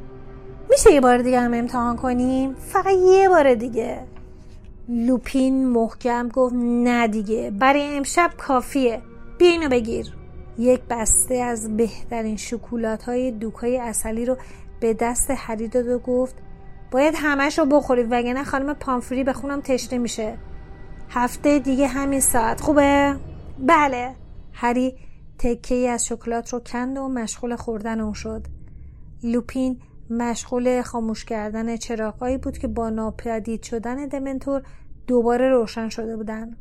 میشه 0.69 0.93
یه 0.93 1.01
بار 1.01 1.17
دیگه 1.17 1.39
هم 1.39 1.53
امتحان 1.53 1.95
کنیم؟ 1.95 2.53
فقط 2.53 2.93
یه 3.05 3.29
بار 3.29 3.53
دیگه. 3.53 4.14
لوپین 4.89 5.67
محکم 5.67 6.29
گفت 6.29 6.55
نه 6.57 7.07
دیگه 7.07 7.51
برای 7.51 7.97
امشب 7.97 8.31
کافیه. 8.37 9.01
بیا 9.37 9.49
اینو 9.49 9.69
بگیر. 9.69 10.13
یک 10.57 10.81
بسته 10.89 11.35
از 11.35 11.77
بهترین 11.77 12.37
شکولات 12.37 13.03
های 13.03 13.31
دوکای 13.31 13.77
اصلی 13.79 14.25
رو 14.25 14.37
به 14.79 14.93
دست 14.93 15.31
هری 15.37 15.67
داد 15.67 15.87
و 15.87 15.99
گفت 15.99 16.35
باید 16.91 17.13
همش 17.17 17.59
رو 17.59 17.65
بخورید 17.65 18.07
وگرنه 18.11 18.43
خانم 18.43 18.73
پامفری 18.73 19.23
به 19.23 19.33
خونم 19.33 19.61
تشنه 19.61 19.99
میشه. 19.99 20.37
هفته 21.09 21.59
دیگه 21.59 21.87
همین 21.87 22.19
ساعت. 22.19 22.61
خوبه؟ 22.61 23.15
بله. 23.59 24.15
هری 24.53 24.95
تکه 25.37 25.75
ای 25.75 25.87
از 25.87 26.05
شکلات 26.05 26.53
رو 26.53 26.59
کند 26.59 26.97
و 26.97 27.07
مشغول 27.07 27.55
خوردن 27.55 27.99
اون 27.99 28.13
شد. 28.13 28.47
لوپین 29.23 29.79
مشغول 30.09 30.81
خاموش 30.81 31.25
کردن 31.25 31.77
چراغایی 31.77 32.37
بود 32.37 32.57
که 32.57 32.67
با 32.67 32.89
ناپدید 32.89 33.63
شدن 33.63 34.07
دمنتور 34.07 34.61
دوباره 35.07 35.49
روشن 35.49 35.89
شده 35.89 36.17
بودن. 36.17 36.57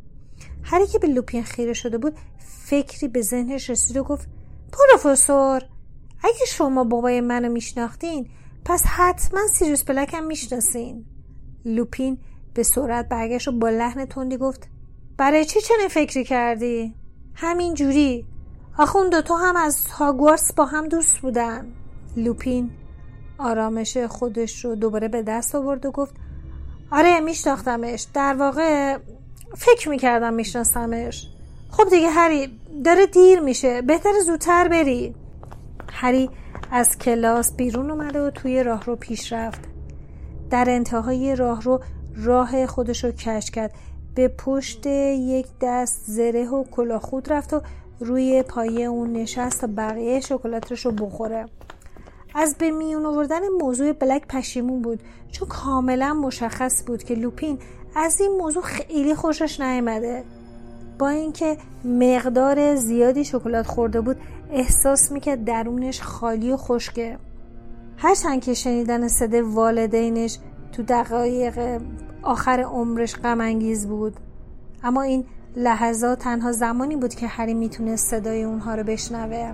هری 0.63 0.87
که 0.87 0.99
به 0.99 1.09
لوپین 1.09 1.43
خیره 1.43 1.73
شده 1.73 1.99
بود 1.99 2.17
فکری 2.39 3.09
به 3.09 3.23
ذهنش 3.23 3.71
رسید 3.71 3.97
و 3.97 4.05
گفت 4.05 4.29
پروفسور 4.73 5.63
اگه 6.25 6.47
شما 6.47 6.85
بابای 6.85 7.21
منو 7.21 7.49
میشناختین 7.49 8.29
پس 8.65 8.85
حتما 8.87 9.41
سیریوس 9.47 9.85
بلک 9.85 10.15
هم 10.15 10.27
می‌شناسین. 10.27 11.05
لوپین 11.65 12.19
به 12.55 12.63
سرعت 12.63 13.09
برگشت 13.09 13.49
و 13.49 13.53
با 13.53 13.69
لحن 13.69 14.05
تندی 14.05 14.37
گفت 14.37 14.69
برای 15.17 15.45
چی 15.45 15.61
چنین 15.61 15.89
فکری 15.89 16.25
کردی؟ 16.25 16.95
همین 17.35 17.75
جوری. 17.75 18.27
آخه 18.79 18.97
اون 18.97 19.11
دوتا 19.11 19.37
هم 19.37 19.57
از 19.57 19.87
هاگوارس 19.87 20.53
با 20.53 20.65
هم 20.65 20.89
دوست 20.89 21.19
بودن. 21.19 21.67
لوپین 22.17 22.71
آرامش 23.45 23.97
خودش 23.97 24.65
رو 24.65 24.75
دوباره 24.75 25.09
به 25.09 25.23
دست 25.23 25.55
آورد 25.55 25.87
و 25.87 25.91
گفت 25.91 26.15
آره 26.93 27.21
میشناختمش. 27.21 28.07
در 28.15 28.35
واقع 28.35 28.99
فکر 29.57 29.89
می‌کردم 29.89 30.35
میشناسمش. 30.35 31.29
خب 31.71 31.91
دیگه 31.91 32.11
هری 32.11 32.61
داره 32.85 33.07
دیر 33.07 33.41
میشه. 33.41 33.83
بهتر 33.83 34.13
زودتر 34.27 34.69
بری. 34.69 35.15
هری 35.93 36.31
از 36.71 36.99
کلاس 36.99 37.57
بیرون 37.57 37.91
اومده 37.91 38.27
و 38.27 38.31
توی 38.31 38.63
راه 38.63 38.85
رو 38.85 38.97
پیش 38.97 39.33
رفت. 39.33 39.61
در 40.51 40.65
انتهای 40.69 41.37
راه 41.37 41.63
رو 41.63 41.81
راه 42.17 42.67
خودش 42.67 43.05
رو 43.05 43.11
کش 43.11 43.51
کرد. 43.51 43.73
به 44.15 44.29
پشت 44.29 44.87
یک 44.87 45.47
دست 45.63 46.03
زره 46.07 46.49
و 46.49 46.65
کلاخود 46.65 47.33
رفت 47.33 47.53
و 47.53 47.63
روی 48.01 48.43
پایه 48.43 48.87
اون 48.87 49.13
نشست 49.13 49.61
تا 49.61 49.69
بقیه 49.77 50.21
شکلاتش 50.21 50.87
رو 50.87 50.93
بخوره. 50.93 51.47
از 52.35 52.57
به 52.59 52.71
میون 52.71 53.07
آوردن 53.07 53.49
موضوع 53.61 53.93
بلک 53.93 54.29
پشیمون 54.29 54.83
بود 54.83 55.01
چون 55.33 55.49
کاملا 55.49 56.15
مشخص 56.15 56.85
بود 56.87 57.03
که 57.03 57.15
لوپین 57.15 57.59
از 57.97 58.21
این 58.21 58.37
موضوع 58.39 58.63
خیلی 58.63 59.15
خوشش 59.15 59.61
نیامده. 59.61 60.25
با 60.99 61.09
اینکه 61.09 61.57
مقدار 61.85 62.75
زیادی 62.75 63.25
شکلات 63.25 63.67
خورده 63.67 64.01
بود 64.01 64.17
احساس 64.51 65.13
می‌کرد 65.13 65.45
درونش 65.45 66.03
خالی 66.03 66.53
و 66.53 66.57
خشکه. 66.57 67.19
هرچند 67.97 68.41
که 68.41 68.55
شنیدن 68.55 69.09
صدای 69.09 69.41
والدینش 69.41 70.39
تو 70.73 70.83
دقایق 70.83 71.81
آخر 72.23 72.61
عمرش 72.61 73.17
غم 73.17 73.41
انگیز 73.41 73.87
بود. 73.87 74.17
اما 74.83 75.03
این 75.03 75.25
لحظات 75.57 76.19
تنها 76.19 76.53
زمانی 76.53 76.97
بود 76.97 77.15
که 77.15 77.27
هری 77.27 77.55
می‌تونست 77.55 78.11
صدای 78.11 78.43
اونها 78.43 78.75
رو 78.75 78.83
بشنوه. 78.83 79.53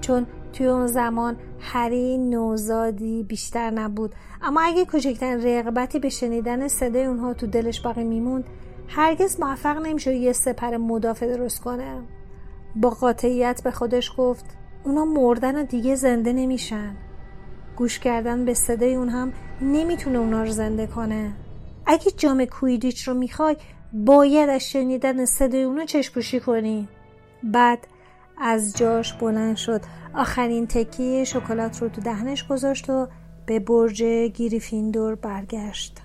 چون 0.00 0.26
توی 0.52 0.66
اون 0.66 0.86
زمان 0.86 1.36
هری 1.60 2.18
نوزادی 2.18 3.22
بیشتر 3.22 3.70
نبود. 3.70 4.14
اما 4.42 4.60
اگه 4.60 4.84
کوچکترین 4.84 5.42
رغبتی 5.42 5.98
به 5.98 6.08
شنیدن 6.08 6.68
صدای 6.68 7.04
اونها 7.04 7.34
تو 7.34 7.46
دلش 7.46 7.80
باقی 7.80 8.04
میموند 8.04 8.44
هرگز 8.88 9.40
موفق 9.40 9.86
نمیشه 9.86 10.14
یه 10.14 10.32
سپر 10.32 10.76
مدافع 10.76 11.36
درست 11.36 11.60
کنه. 11.60 12.02
با 12.76 12.90
قاطعیت 12.90 13.60
به 13.64 13.70
خودش 13.70 14.12
گفت 14.16 14.44
اونا 14.84 15.04
مردن 15.04 15.60
و 15.60 15.64
دیگه 15.64 15.94
زنده 15.94 16.32
نمیشن. 16.32 16.96
گوش 17.76 17.98
کردن 17.98 18.44
به 18.44 18.54
صدای 18.54 18.94
اون 18.94 19.08
هم 19.08 19.32
نمی‌تونه 19.62 20.18
اونا 20.18 20.42
رو 20.42 20.50
زنده 20.50 20.86
کنه. 20.86 21.32
اگه 21.86 22.10
جام 22.10 22.44
کویدیچ 22.44 23.08
رو 23.08 23.14
می‌خوای 23.14 23.56
باید 23.92 24.48
از 24.48 24.70
شنیدن 24.70 25.24
صدای 25.24 25.62
اونو 25.62 25.84
چشپوشی 25.84 26.40
کنی. 26.40 26.88
بعد 27.42 27.78
از 28.38 28.76
جاش 28.76 29.12
بلند 29.12 29.56
شد. 29.56 29.80
آخرین 30.14 30.66
تکی 30.66 31.26
شکلات 31.26 31.82
رو 31.82 31.88
تو 31.88 32.00
دهنش 32.00 32.46
گذاشت 32.46 32.90
و 32.90 33.08
به 33.46 33.60
برج 33.60 34.02
گریفیندور 34.02 35.14
برگشت. 35.14 35.98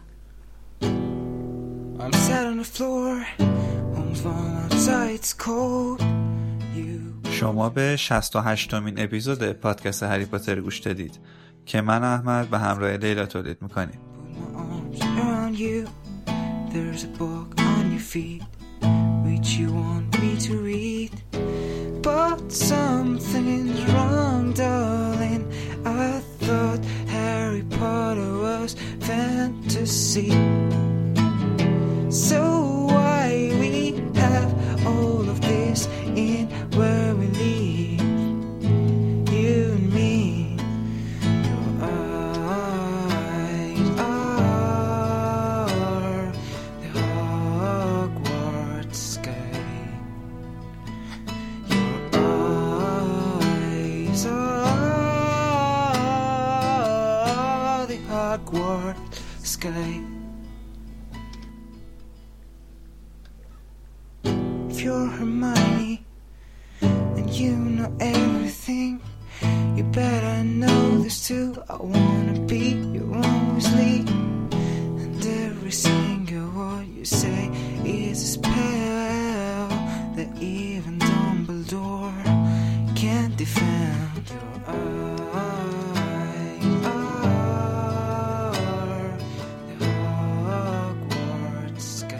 شما 7.32 7.70
به 7.70 7.96
68 7.96 8.74
مین 8.74 9.00
اپیزود 9.00 9.52
پادکست 9.52 10.04
هری 10.04 10.26
پاتر 10.26 10.62
گوش 10.62 10.80
دادید 10.80 11.20
که 11.66 11.82
من 11.82 12.04
احمد 12.04 12.50
به 12.50 12.58
همراه 12.58 12.98
لیلا 12.98 13.26
تولید 13.26 13.58
می‌کنیم. 13.62 14.00
but 22.01 22.51
something 22.51 23.77
Can't 82.95 83.36
defend. 83.38 84.32
Ah, 84.65 84.73
your 86.62 86.97
eyes 86.97 88.32
are 88.32 89.17
the 89.78 89.86
Hogwarts 90.43 91.82
sky. 91.82 92.19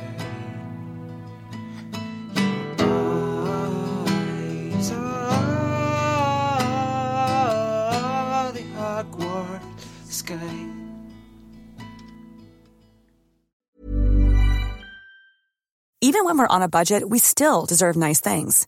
Eyes 3.97 4.91
are 4.91 5.01
the 8.51 8.62
Hogwarts 8.77 10.12
sky. 10.12 10.67
Even 16.01 16.25
when 16.25 16.38
we're 16.38 16.47
on 16.47 16.62
a 16.62 16.69
budget, 16.69 17.10
we 17.10 17.17
still 17.19 17.65
deserve 17.65 17.95
nice 17.97 18.19
things. 18.21 18.67